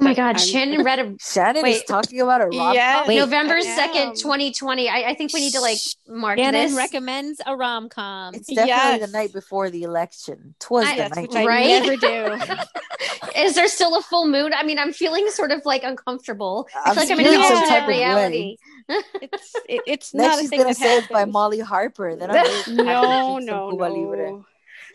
[0.00, 3.04] Oh my God, I'm, Shannon read a Shannon wait, is talking about a rom yeah,
[3.06, 4.88] November second, twenty twenty.
[4.88, 5.78] I, think we need to like
[6.08, 6.76] mark Shannon this.
[6.76, 8.34] recommends a rom com.
[8.34, 9.00] It's definitely yes.
[9.00, 10.54] the night before the election.
[10.58, 11.66] Twas I, the night, right?
[11.66, 13.40] I never do.
[13.40, 14.52] is there still a full moon?
[14.54, 16.68] I mean, I'm feeling sort of like uncomfortable.
[16.74, 18.56] I feel like I'm in an alternate reality.
[18.88, 22.16] it's it, it's not she's gonna say it's by Molly Harper.
[22.16, 24.44] Then I'm no, no, no.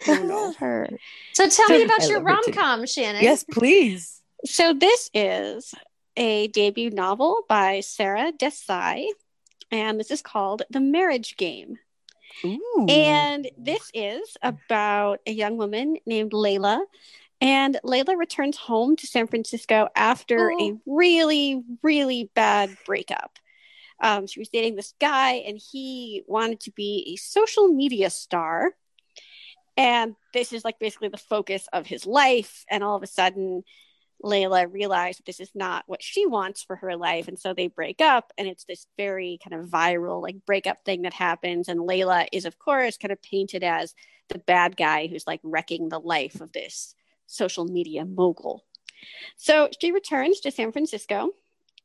[0.08, 0.54] no.
[0.54, 0.90] her.
[1.34, 3.24] So tell me about your rom com, Shannon.
[3.24, 4.17] Yes, please.
[4.46, 5.74] So this is
[6.16, 9.08] a debut novel by Sara Desai,
[9.72, 11.78] and this is called The Marriage Game.
[12.46, 12.86] Ooh.
[12.88, 16.82] And this is about a young woman named Layla.
[17.40, 20.60] And Layla returns home to San Francisco after oh.
[20.60, 23.38] a really, really bad breakup.
[24.02, 28.74] Um, she was dating this guy, and he wanted to be a social media star.
[29.76, 32.66] And this is like basically the focus of his life.
[32.70, 33.64] And all of a sudden,
[34.24, 37.28] Layla realized this is not what she wants for her life.
[37.28, 41.04] And so they break up, and it's this very kind of viral, like breakup thing
[41.04, 41.68] that happens.
[41.68, 43.94] And Layla is, of course, kind of painted as
[44.30, 46.96] the bad guy who's like wrecking the life of this
[47.28, 48.66] social media mogul.
[49.36, 51.32] So she returns to San Francisco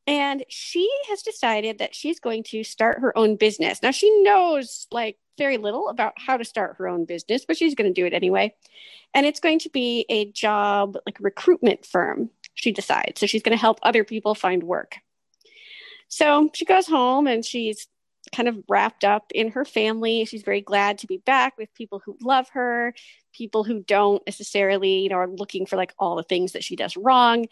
[0.07, 3.83] and she has decided that she's going to start her own business.
[3.83, 7.75] Now she knows like very little about how to start her own business, but she's
[7.75, 8.55] going to do it anyway.
[9.15, 13.21] And it's going to be a job like a recruitment firm, she decides.
[13.21, 14.97] So she's going to help other people find work.
[16.09, 17.89] So she goes home and she's
[18.35, 20.25] kind of wrapped up in her family.
[20.25, 22.95] She's very glad to be back with people who love her,
[23.33, 26.77] people who don't necessarily, you know, are looking for like all the things that she
[26.77, 27.47] does wrong.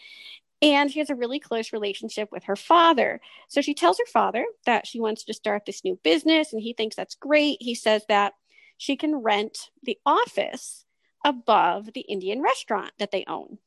[0.63, 3.21] And she has a really close relationship with her father.
[3.49, 6.75] So she tells her father that she wants to start this new business, and he
[6.75, 7.59] thinks that's great.
[7.61, 8.35] He says that
[8.77, 10.85] she can rent the office
[11.25, 13.59] above the Indian restaurant that they own.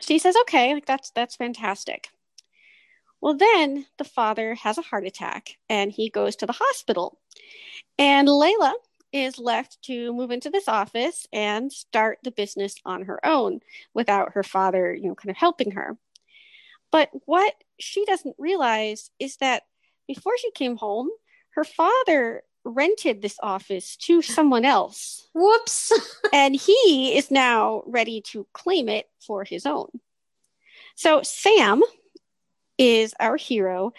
[0.00, 2.08] She says, okay, like that's that's fantastic.
[3.20, 7.18] Well, then the father has a heart attack and he goes to the hospital.
[7.98, 8.74] And Layla
[9.12, 13.60] is left to move into this office and start the business on her own
[13.94, 15.96] without her father, you know, kind of helping her.
[16.90, 19.64] But what she doesn't realize is that
[20.06, 21.08] before she came home,
[21.50, 25.28] her father rented this office to someone else.
[25.34, 25.92] Whoops.
[26.32, 29.88] and he is now ready to claim it for his own.
[30.94, 31.82] So Sam
[32.76, 33.92] is our hero,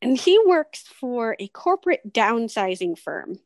[0.00, 3.38] and he works for a corporate downsizing firm.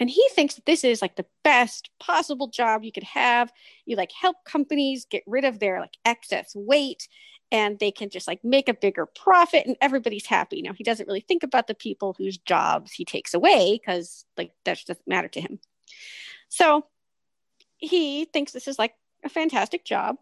[0.00, 3.52] And he thinks that this is like the best possible job you could have.
[3.84, 7.06] You like help companies get rid of their like excess weight
[7.52, 10.62] and they can just like make a bigger profit and everybody's happy.
[10.62, 14.52] Now he doesn't really think about the people whose jobs he takes away because like
[14.64, 15.60] that doesn't matter to him.
[16.48, 16.86] So
[17.76, 18.94] he thinks this is like
[19.24, 20.16] a fantastic job.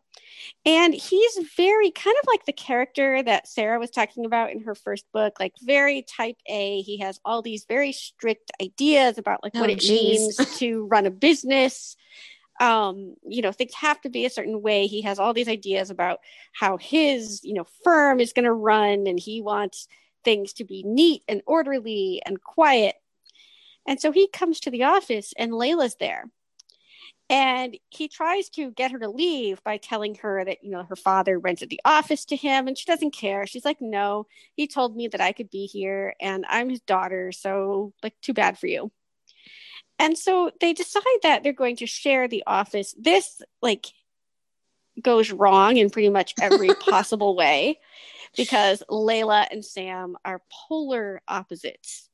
[0.64, 4.74] And he's very kind of like the character that Sarah was talking about in her
[4.74, 6.80] first book, like very type A.
[6.82, 10.38] He has all these very strict ideas about like oh, what it geez.
[10.38, 11.96] means to run a business.
[12.60, 14.86] Um, you know, things have to be a certain way.
[14.86, 16.18] He has all these ideas about
[16.52, 19.86] how his, you know, firm is going to run and he wants
[20.24, 22.96] things to be neat and orderly and quiet.
[23.86, 26.24] And so he comes to the office and Layla's there
[27.30, 30.96] and he tries to get her to leave by telling her that, you know, her
[30.96, 33.46] father rented the office to him and she doesn't care.
[33.46, 37.30] She's like, no, he told me that I could be here and I'm his daughter.
[37.32, 38.90] So, like, too bad for you.
[39.98, 42.94] And so they decide that they're going to share the office.
[42.98, 43.86] This, like,
[45.02, 47.78] goes wrong in pretty much every possible way
[48.36, 52.07] because Layla and Sam are polar opposites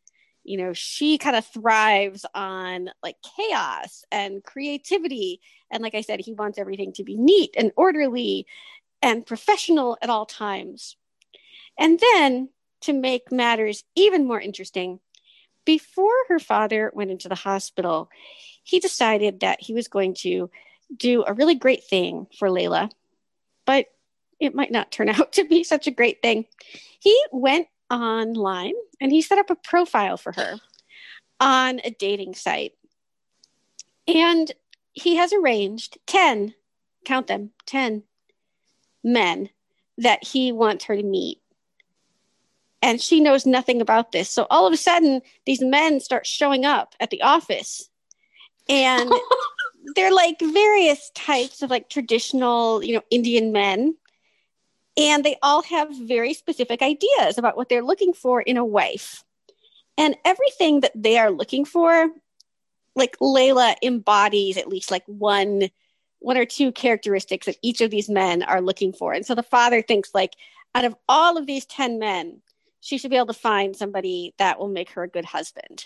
[0.45, 5.41] you know she kind of thrives on like chaos and creativity.
[5.71, 8.47] And like i said he wants everything to be neat and orderly
[9.03, 10.97] and professional at all times.
[11.79, 12.51] And then
[12.83, 15.01] to make matters even more interesting
[15.65, 18.11] before her father went into the hospital
[18.65, 20.51] he decided that he was going to
[20.97, 22.91] do a really great thing for layla.
[23.67, 23.87] But
[24.41, 26.47] it might not turn out to be such a great thing.
[26.99, 30.57] He went online and he set up a profile for her
[31.41, 32.73] on a dating site.
[34.07, 34.53] And
[34.93, 36.55] he has arranged 10,
[37.05, 38.03] count them, 10
[39.03, 39.51] men
[39.99, 41.41] that he wants her to meet.
[42.83, 44.29] And she knows nothing about this.
[44.29, 47.89] So all of a sudden, these men start showing up at the office.
[48.69, 49.11] And
[49.95, 53.97] they're like various types of like traditional, you know, Indian men
[54.97, 59.25] and they all have very specific ideas about what they're looking for in a wife.
[59.97, 62.11] And everything that they are looking for,
[62.97, 65.69] like Layla embodies at least like one
[66.21, 69.13] one or two characteristics that each of these men are looking for.
[69.13, 70.33] And so the father thinks like
[70.75, 72.41] out of all of these 10 men,
[72.81, 75.85] she should be able to find somebody that will make her a good husband.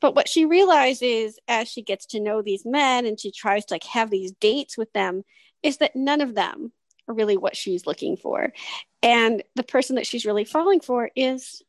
[0.00, 3.74] But what she realizes as she gets to know these men and she tries to
[3.74, 5.22] like have these dates with them
[5.62, 6.72] is that none of them
[7.06, 8.52] really what she's looking for.
[9.02, 11.62] And the person that she's really falling for is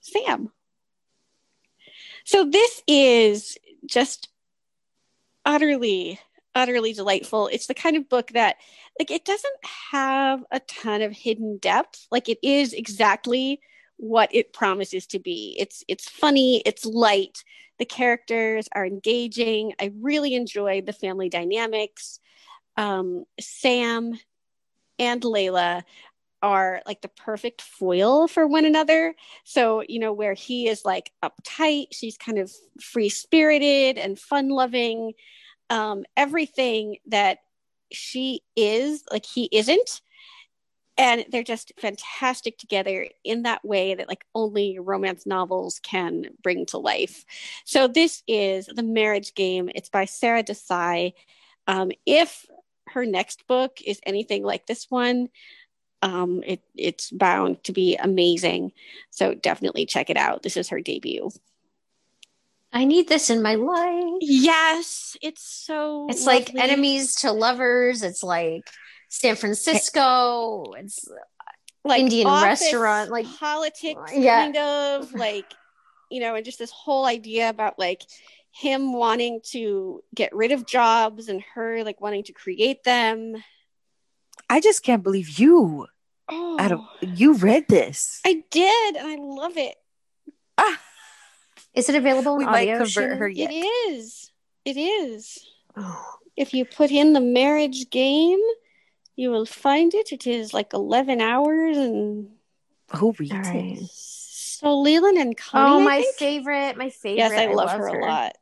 [0.00, 0.50] Sam.
[2.24, 3.56] So this is
[3.86, 4.28] just
[5.44, 6.20] utterly
[6.54, 7.48] utterly delightful.
[7.48, 8.56] It's the kind of book that
[8.98, 12.06] like it doesn't have a ton of hidden depth.
[12.10, 13.60] Like it is exactly
[13.96, 15.56] what it promises to be.
[15.58, 17.42] It's it's funny, it's light.
[17.78, 19.72] The characters are engaging.
[19.80, 22.20] I really enjoyed the family dynamics.
[22.76, 24.18] Um, Sam
[24.98, 25.82] and Layla
[26.42, 29.14] are like the perfect foil for one another.
[29.44, 32.50] So, you know, where he is like uptight, she's kind of
[32.80, 35.12] free spirited and fun loving.
[35.70, 37.38] Um, everything that
[37.92, 40.00] she is, like he isn't.
[40.98, 46.66] And they're just fantastic together in that way that like only romance novels can bring
[46.66, 47.24] to life.
[47.64, 49.70] So this is The Marriage Game.
[49.74, 51.14] It's by Sara Desai.
[51.66, 52.44] Um, if
[52.92, 55.28] her next book is anything like this one,
[56.02, 58.72] um, it, it's bound to be amazing.
[59.10, 60.42] So definitely check it out.
[60.42, 61.30] This is her debut.
[62.72, 64.18] I need this in my life.
[64.20, 66.06] Yes, it's so.
[66.08, 66.54] It's lovely.
[66.54, 68.02] like enemies to lovers.
[68.02, 68.66] It's like
[69.10, 70.72] San Francisco.
[70.78, 71.06] It's
[71.84, 74.42] like Indian restaurant, like politics, yeah.
[74.42, 75.44] kind of like
[76.10, 78.02] you know, and just this whole idea about like
[78.52, 83.42] him wanting to get rid of jobs and her like wanting to create them.
[84.48, 85.86] I just can't believe you.
[86.28, 88.20] Oh, out of you read this.
[88.24, 89.74] I did, and I love it.
[90.56, 90.80] Ah.
[91.74, 93.50] Is it available we might convert her yet.
[93.50, 94.30] It is.
[94.64, 95.38] It is.
[95.74, 96.16] Oh.
[96.36, 98.40] If you put in the marriage game,
[99.16, 100.12] you will find it.
[100.12, 102.28] It is like eleven hours and
[102.94, 103.78] who reads right.
[103.78, 103.90] it?
[103.90, 105.72] So Leland and Connie.
[105.72, 106.76] Oh, my favorite.
[106.76, 107.18] My favorite.
[107.18, 108.32] Yes, I, I love, love, her, her a lot.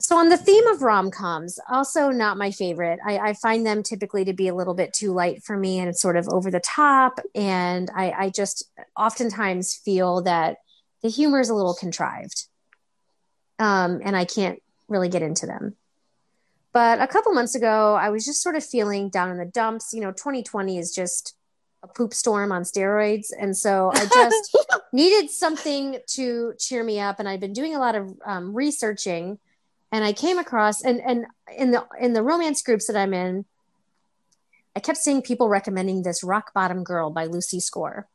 [0.00, 3.00] So, on the theme of rom coms, also not my favorite.
[3.04, 5.88] I, I, find them typically to be a little bit too light for me and
[5.88, 7.18] it's sort of over the top.
[7.34, 10.58] And I, I just oftentimes feel that
[11.02, 12.46] the humor is a little contrived.
[13.58, 15.74] Um, and I can't really get into them.
[16.72, 19.92] But a couple months ago, I was just sort of feeling down in the dumps.
[19.92, 21.34] You know, 2020 is just
[21.82, 23.28] a poop storm on steroids.
[23.36, 24.56] And so I just
[24.92, 27.18] needed something to cheer me up.
[27.18, 29.40] And I've been doing a lot of um, researching
[29.90, 31.26] and I came across and and
[31.56, 33.44] in the in the romance groups that I'm in,
[34.76, 38.06] I kept seeing people recommending this Rock Bottom Girl by Lucy Score.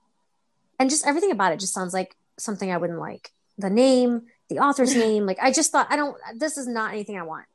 [0.79, 3.31] And just everything about it just sounds like something I wouldn't like.
[3.57, 7.17] The name, the author's name, like I just thought I don't this is not anything
[7.17, 7.45] I want.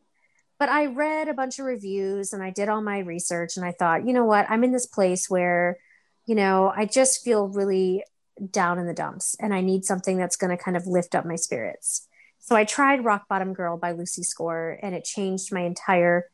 [0.58, 3.70] But I read a bunch of reviews and I did all my research and I
[3.70, 4.50] thought, you know what?
[4.50, 5.78] I'm in this place where,
[6.26, 8.02] you know, I just feel really
[8.50, 11.24] down in the dumps and I need something that's going to kind of lift up
[11.24, 12.08] my spirits.
[12.38, 16.30] So I tried Rock Bottom Girl by Lucy Score, and it changed my entire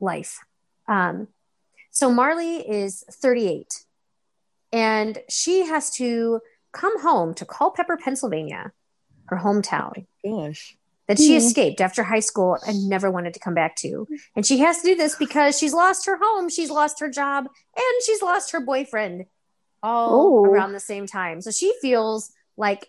[0.00, 0.38] life.
[0.88, 1.28] Um,
[1.90, 3.84] so Marley is 38,
[4.72, 6.40] and she has to
[6.72, 8.72] come home to Culpeper, Pennsylvania,
[9.26, 10.06] her hometown.
[10.24, 10.76] Oh gosh.
[11.08, 11.36] That she mm.
[11.36, 14.08] escaped after high school and never wanted to come back to.
[14.34, 17.44] And she has to do this because she's lost her home, she's lost her job,
[17.44, 19.26] and she's lost her boyfriend
[19.84, 20.44] all Ooh.
[20.44, 21.40] around the same time.
[21.40, 22.88] So she feels like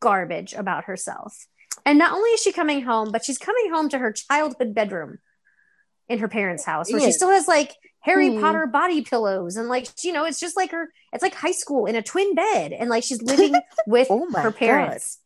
[0.00, 1.46] garbage about herself.
[1.84, 5.18] And not only is she coming home, but she's coming home to her childhood bedroom
[6.08, 8.40] in her parents' house where she still has like Harry hmm.
[8.40, 11.86] Potter body pillows and like you know it's just like her it's like high school
[11.86, 13.54] in a twin bed and like she's living
[13.86, 15.18] with oh her parents.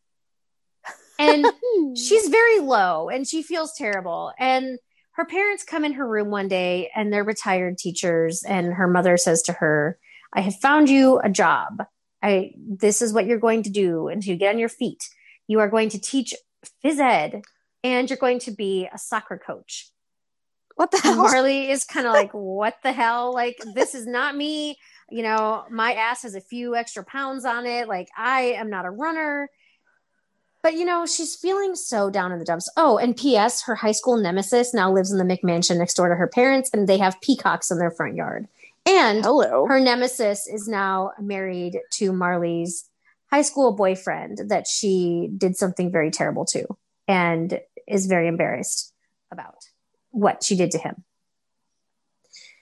[1.17, 1.45] and
[1.95, 4.77] she's very low and she feels terrible and
[5.13, 9.15] her parents come in her room one day and they're retired teachers and her mother
[9.15, 9.97] says to her
[10.33, 11.85] I have found you a job
[12.23, 15.09] I this is what you're going to do and you get on your feet.
[15.47, 16.33] You are going to teach
[16.83, 17.43] phys ed
[17.83, 19.89] and you're going to be a soccer coach.
[20.75, 21.17] What the hell?
[21.17, 23.33] Marley is kind of like, what the hell?
[23.33, 24.77] Like, this is not me.
[25.09, 27.87] You know, my ass has a few extra pounds on it.
[27.87, 29.49] Like, I am not a runner.
[30.63, 32.71] But, you know, she's feeling so down in the dumps.
[32.77, 36.15] Oh, and P.S., her high school nemesis now lives in the McMansion next door to
[36.15, 38.47] her parents, and they have peacocks in their front yard.
[38.85, 39.65] And Hello.
[39.67, 42.89] her nemesis is now married to Marley's
[43.31, 46.65] high school boyfriend that she did something very terrible to
[47.07, 48.93] and is very embarrassed
[49.31, 49.55] about
[50.11, 51.03] what she did to him.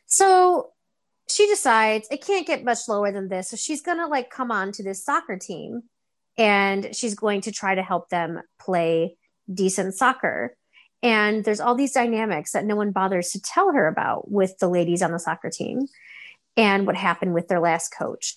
[0.05, 0.71] So
[1.29, 3.49] she decides it can't get much lower than this.
[3.49, 5.83] So she's going to like come on to this soccer team
[6.37, 9.17] and she's going to try to help them play
[9.51, 10.55] decent soccer.
[11.03, 14.69] And there's all these dynamics that no one bothers to tell her about with the
[14.69, 15.87] ladies on the soccer team
[16.57, 18.35] and what happened with their last coach.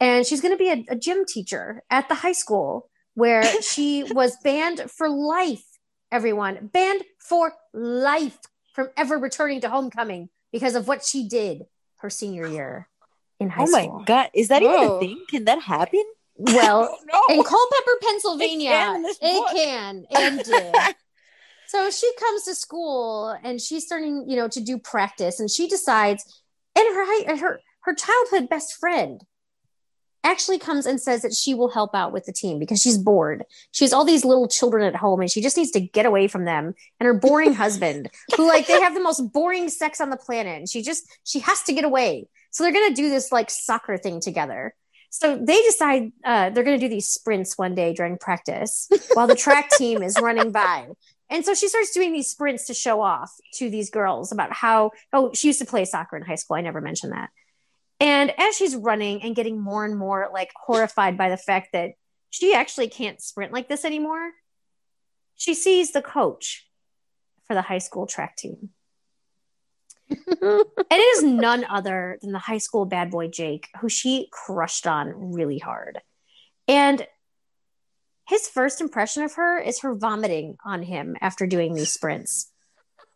[0.00, 4.04] And she's going to be a, a gym teacher at the high school where she
[4.04, 5.64] was banned for life,
[6.12, 8.38] everyone, banned for life
[8.74, 11.64] from ever returning to homecoming because of what she did
[11.96, 12.88] her senior year
[13.40, 13.90] in high school.
[13.92, 14.30] Oh my God.
[14.34, 14.68] Is that Whoa.
[14.70, 15.24] even a thing?
[15.28, 16.04] Can that happen?
[16.36, 17.22] Well, no.
[17.34, 20.94] in Culpeper, Pennsylvania, it can, it can and did.
[21.66, 25.66] so she comes to school and she's starting, you know, to do practice and she
[25.66, 26.42] decides
[26.86, 29.22] and her her her childhood best friend
[30.24, 33.44] actually comes and says that she will help out with the team because she's bored.
[33.70, 36.28] She has all these little children at home and she just needs to get away
[36.28, 40.10] from them and her boring husband who like they have the most boring sex on
[40.10, 42.26] the planet and she just she has to get away.
[42.50, 44.74] So they're going to do this like soccer thing together.
[45.10, 49.26] So they decide uh, they're going to do these sprints one day during practice while
[49.26, 50.88] the track team is running by.
[51.30, 54.92] And so she starts doing these sprints to show off to these girls about how,
[55.12, 56.56] oh, she used to play soccer in high school.
[56.56, 57.30] I never mentioned that.
[58.00, 61.92] And as she's running and getting more and more like horrified by the fact that
[62.30, 64.30] she actually can't sprint like this anymore,
[65.34, 66.66] she sees the coach
[67.46, 68.70] for the high school track team.
[70.10, 74.86] and it is none other than the high school bad boy Jake, who she crushed
[74.86, 76.00] on really hard.
[76.66, 77.06] And
[78.28, 82.50] his first impression of her is her vomiting on him after doing these sprints.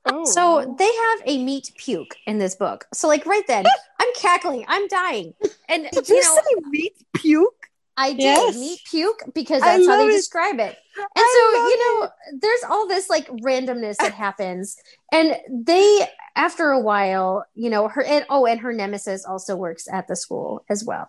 [0.07, 0.25] Oh.
[0.25, 2.87] So they have a meat puke in this book.
[2.95, 3.67] So like right then,
[4.01, 5.35] I'm cackling, I'm dying,
[5.69, 7.69] and Did you you know say meat puke?
[7.95, 8.57] I did Yes.
[8.57, 10.13] meat puke because that's how they it.
[10.13, 10.79] describe it.
[10.97, 14.77] And I so you know, there's all this like randomness that happens,
[15.13, 19.87] and they after a while, you know, her and oh, and her nemesis also works
[19.93, 21.07] at the school as well.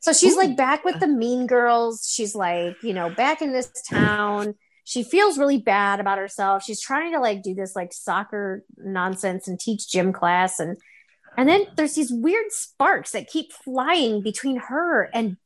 [0.00, 0.38] So she's Ooh.
[0.38, 2.08] like back with the mean girls.
[2.12, 4.54] She's like, you know, back in this town.
[4.84, 6.62] She feels really bad about herself.
[6.62, 10.76] She's trying to like do this like soccer nonsense and teach gym class and
[11.38, 15.36] and then there's these weird sparks that keep flying between her and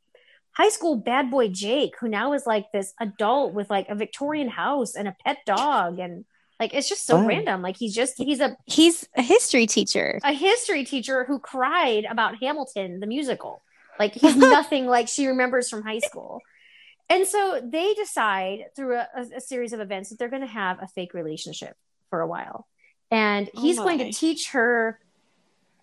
[0.52, 4.48] high school bad boy Jake, who now is like this adult with like a Victorian
[4.48, 6.24] house and a pet dog and
[6.60, 7.26] like it's just so Wow.
[7.26, 7.62] random.
[7.62, 10.20] Like he's just he's a He's a history teacher.
[10.22, 13.62] a history teacher who cried about Hamilton the musical.
[13.98, 16.40] Like he's nothing like she remembers from high school.
[17.08, 20.80] And so they decide through a, a, series of events that they're going to have
[20.80, 21.76] a fake relationship
[22.08, 22.68] for a while.
[23.10, 25.00] And Oh he's going to teach her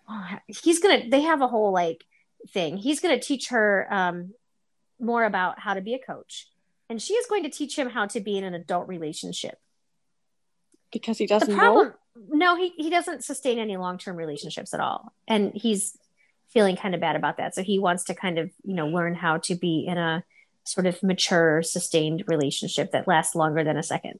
[0.46, 2.04] he's going to they have a whole like
[2.48, 2.76] thing.
[2.76, 4.32] He's going to teach her um
[5.00, 6.48] more about how to be a coach.
[6.90, 9.58] And she is going to teach him how to be in an adult relationship
[10.92, 11.94] because he doesn't problem know.
[12.30, 15.96] no he, he doesn't sustain any long-term relationships at all and he's
[16.48, 17.54] feeling kind of bad about that.
[17.54, 20.24] So he wants to kind of you know learn how to be in a
[20.64, 24.18] sort of mature sustained relationship that lasts longer than a second.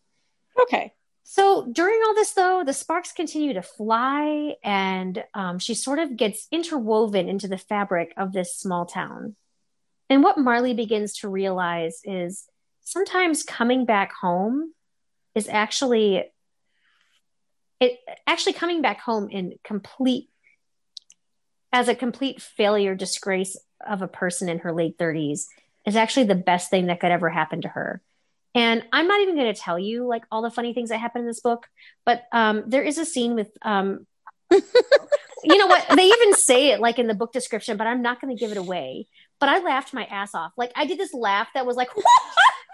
[0.60, 0.92] Okay.
[1.22, 6.16] so during all this though the sparks continue to fly and um, she sort of
[6.16, 9.36] gets interwoven into the fabric of this small town.
[10.10, 12.46] And what marley begins to realize is
[12.80, 14.72] sometimes coming back home
[15.34, 16.24] is actually
[17.80, 20.30] it actually coming back home in complete
[21.72, 25.46] as a complete failure disgrace of a person in her late 30s
[25.86, 28.02] is actually the best thing that could ever happen to her.
[28.54, 31.20] And i'm not even going to tell you like all the funny things that happen
[31.20, 31.68] in this book
[32.04, 34.06] but um, there is a scene with um,
[34.50, 35.86] you know what?
[35.94, 38.50] They even say it like in the book description but i'm not going to give
[38.50, 39.06] it away.
[39.40, 40.52] But i laughed my ass off.
[40.56, 41.90] Like i did this laugh that was like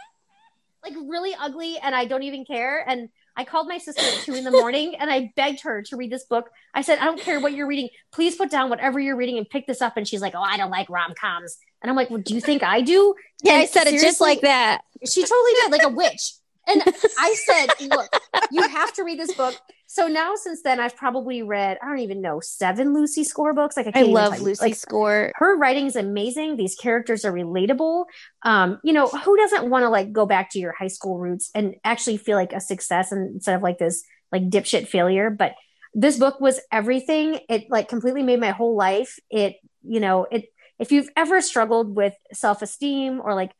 [0.83, 2.85] like really ugly and i don't even care.
[2.89, 5.97] And I called my sister at two in the morning and I begged her to
[5.97, 6.51] read this book.
[6.73, 7.89] I said, I don't care what you're reading.
[8.12, 9.97] Please put down whatever you're reading and pick this up.
[9.97, 11.59] And she's like, Oh, I don't like rom coms.
[11.82, 13.15] And I'm like, Well, do you think I do?
[13.43, 14.82] Yeah, And I said it just like that.
[15.05, 16.35] She totally did, like a witch.
[16.66, 16.82] And
[17.19, 18.09] I said, Look,
[18.51, 19.55] you have to read this book.
[19.86, 23.77] So now, since then, I've probably read, I don't even know, seven Lucy Score books.
[23.77, 24.41] Like, I, I love.
[24.41, 25.32] Lucy Like, Score.
[25.36, 26.57] her writing is amazing.
[26.57, 28.07] These characters are relatable.
[28.43, 31.51] Um, you know, who doesn't want to like go back to your high school roots
[31.55, 35.31] and actually feel like a success instead of like this like dipshit failure?
[35.31, 35.55] But
[35.93, 37.39] this book was everything.
[37.49, 39.19] It like completely made my whole life.
[39.31, 40.47] It, you know, it
[40.78, 43.53] if you've ever struggled with self-esteem or like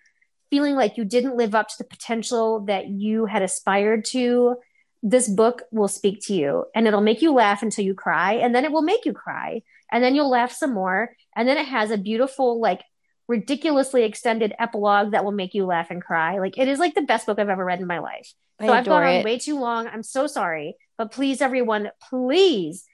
[0.55, 4.55] feeling like you didn't live up to the potential that you had aspired to,
[5.03, 6.65] this book will speak to you.
[6.77, 9.63] And it'll make you laugh until you cry and then it will make you cry.
[9.91, 11.11] And then you'll laugh some more.
[11.35, 12.83] And then it has a beautiful like
[13.27, 16.39] ridiculously extended epilogue that will make you laugh and cry.
[16.39, 18.33] Like it is like the best book i've ever read in my life.
[18.61, 19.89] So i've gone on way too long.
[19.89, 20.77] I'm so sorry.
[20.97, 22.85] But please everyone please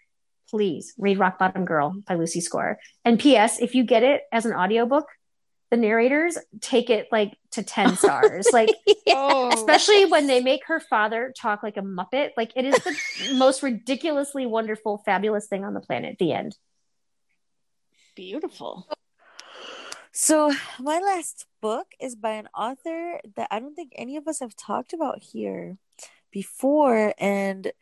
[0.49, 2.79] please read rock bottom girl by lucy score.
[3.05, 5.05] And ps if you get it as an audiobook
[5.71, 8.71] the narrators take it like to 10 stars like
[9.09, 13.35] Oh, especially when they make her father talk like a muppet like it is the
[13.35, 16.57] most ridiculously wonderful fabulous thing on the planet the end
[18.21, 18.87] beautiful.
[20.13, 24.41] So, my last book is by an author that I don't think any of us
[24.41, 25.79] have talked about here
[26.31, 27.15] before.
[27.17, 27.73] And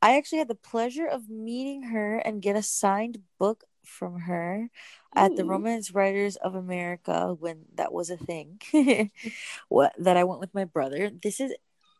[0.00, 4.68] I actually had the pleasure of meeting her and get a signed book from her
[5.14, 8.60] at the Romance Writers of America when that was a thing.
[9.68, 11.10] what that I went with my brother.
[11.10, 11.54] This is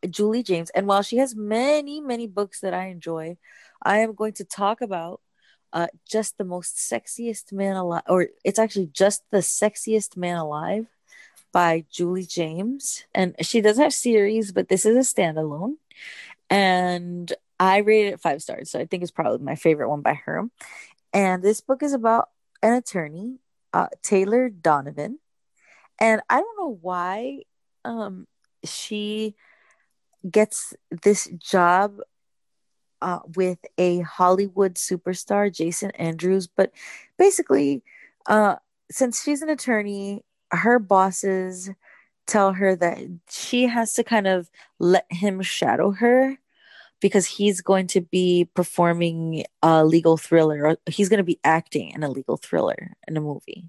[0.09, 0.71] Julie James.
[0.71, 3.37] And while she has many, many books that I enjoy,
[3.83, 5.21] I am going to talk about
[5.73, 10.87] uh, just the most sexiest man alive, or it's actually just the sexiest man alive
[11.53, 13.05] by Julie James.
[13.15, 15.75] And she does have series, but this is a standalone.
[16.51, 18.71] And I rated it five stars.
[18.71, 20.49] So I think it's probably my favorite one by her.
[21.15, 22.29] And this book is about
[22.61, 23.39] an attorney,
[23.73, 25.21] uh, Taylor Donovan.
[26.01, 27.43] And I don't know why
[27.85, 28.27] um,
[28.65, 29.37] she
[30.29, 32.01] gets this job
[33.01, 36.49] uh, with a Hollywood superstar, Jason Andrews.
[36.49, 36.73] But
[37.17, 37.85] basically,
[38.27, 38.57] uh,
[38.91, 41.71] since she's an attorney, her bosses
[42.27, 42.99] tell her that
[43.31, 44.51] she has to kind of
[44.81, 46.39] let him shadow her
[47.05, 50.79] because he's going to be performing a legal thriller.
[50.87, 53.69] He's going to be acting in a legal thriller in a movie.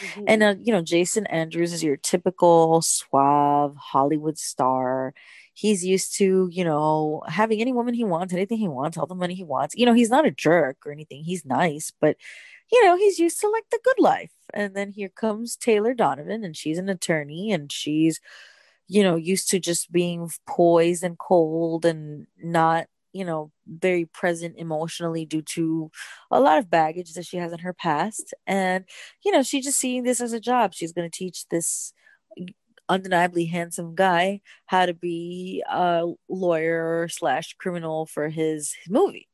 [0.00, 0.24] Mm-hmm.
[0.28, 5.12] And, uh, you know, Jason Andrews is your typical suave Hollywood star.
[5.54, 9.16] He's used to, you know, having any woman he wants, anything he wants, all the
[9.16, 9.74] money he wants.
[9.74, 11.24] You know, he's not a jerk or anything.
[11.24, 12.16] He's nice, but,
[12.70, 14.30] you know, he's used to like the good life.
[14.54, 18.20] And then here comes Taylor Donovan, and she's an attorney and she's,
[18.88, 24.54] you know, used to just being poised and cold and not you know very present
[24.58, 25.90] emotionally due to
[26.30, 28.34] a lot of baggage that she has in her past.
[28.46, 28.84] And
[29.24, 30.74] you know she's just seeing this as a job.
[30.74, 31.92] She's going to teach this
[32.88, 39.28] undeniably handsome guy how to be a lawyer slash criminal for his, movie.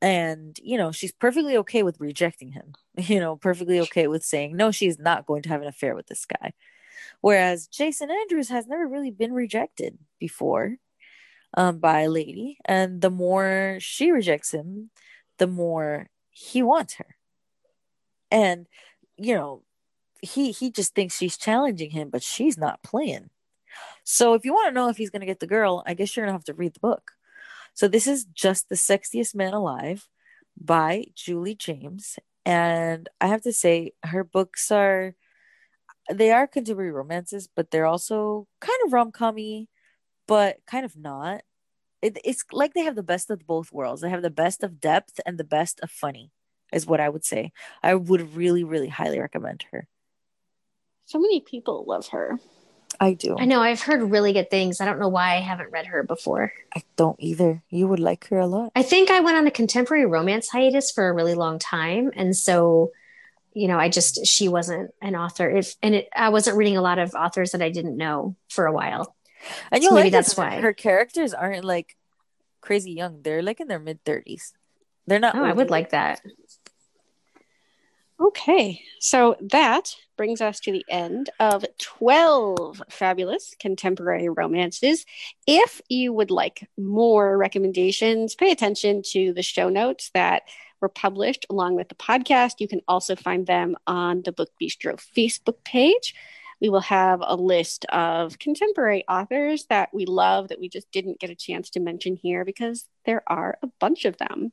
[0.00, 4.56] And you know she's perfectly okay with rejecting him you know perfectly okay with saying
[4.56, 6.52] no she's not going to have an affair with this guy
[7.20, 10.76] whereas jason andrews has never really been rejected before
[11.54, 12.58] um, by a lady.
[12.64, 14.90] And the more she rejects him,
[15.38, 17.16] the more he wants her.
[18.30, 18.66] And,
[19.16, 19.62] you know,
[20.22, 23.30] he he just thinks she's challenging him, but she's not playing.
[24.04, 26.24] So if you want to know if he's gonna get the girl, I guess you're
[26.24, 27.12] gonna have to read the book.
[27.74, 30.08] So this is just the sexiest man alive
[30.58, 32.18] by Julie James.
[32.44, 35.14] And I have to say, her books are
[36.10, 39.68] they are contemporary romances, but they're also kind of rom commy
[40.26, 41.42] but kind of not.
[42.00, 44.02] It, it's like they have the best of both worlds.
[44.02, 46.30] They have the best of depth and the best of funny,
[46.72, 47.52] is what I would say.
[47.82, 49.86] I would really, really highly recommend her.
[51.04, 52.38] So many people love her.
[53.00, 53.36] I do.
[53.38, 53.60] I know.
[53.60, 54.80] I've heard really good things.
[54.80, 56.52] I don't know why I haven't read her before.
[56.74, 57.62] I don't either.
[57.70, 58.72] You would like her a lot.
[58.76, 62.10] I think I went on a contemporary romance hiatus for a really long time.
[62.14, 62.92] And so,
[63.54, 65.48] you know, I just, she wasn't an author.
[65.48, 68.66] If, and it, I wasn't reading a lot of authors that I didn't know for
[68.66, 69.14] a while.
[69.70, 71.96] And you so maybe that's why her characters aren't like
[72.60, 73.22] crazy young.
[73.22, 74.52] They're like in their mid thirties.
[75.06, 75.34] They're not.
[75.34, 76.22] Oh, I would like that.
[78.20, 85.04] Okay, so that brings us to the end of 12 fabulous contemporary romances.
[85.44, 90.42] If you would like more recommendations, pay attention to the show notes that
[90.82, 92.56] were published along with the podcast.
[92.58, 96.14] You can also find them on the Book Bistro Facebook page
[96.62, 101.18] we will have a list of contemporary authors that we love that we just didn't
[101.18, 104.52] get a chance to mention here because there are a bunch of them.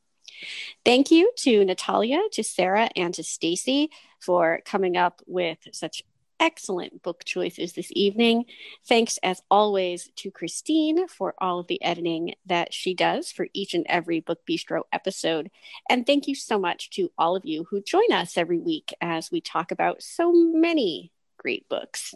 [0.84, 6.04] Thank you to Natalia, to Sarah, and to Stacy for coming up with such
[6.40, 8.46] excellent book choices this evening.
[8.88, 13.74] Thanks, as always, to Christine for all of the editing that she does for each
[13.74, 15.52] and every Book Bistro episode.
[15.90, 19.32] And thank you so much to all of you who join us every week as
[19.32, 22.16] we talk about so many great books.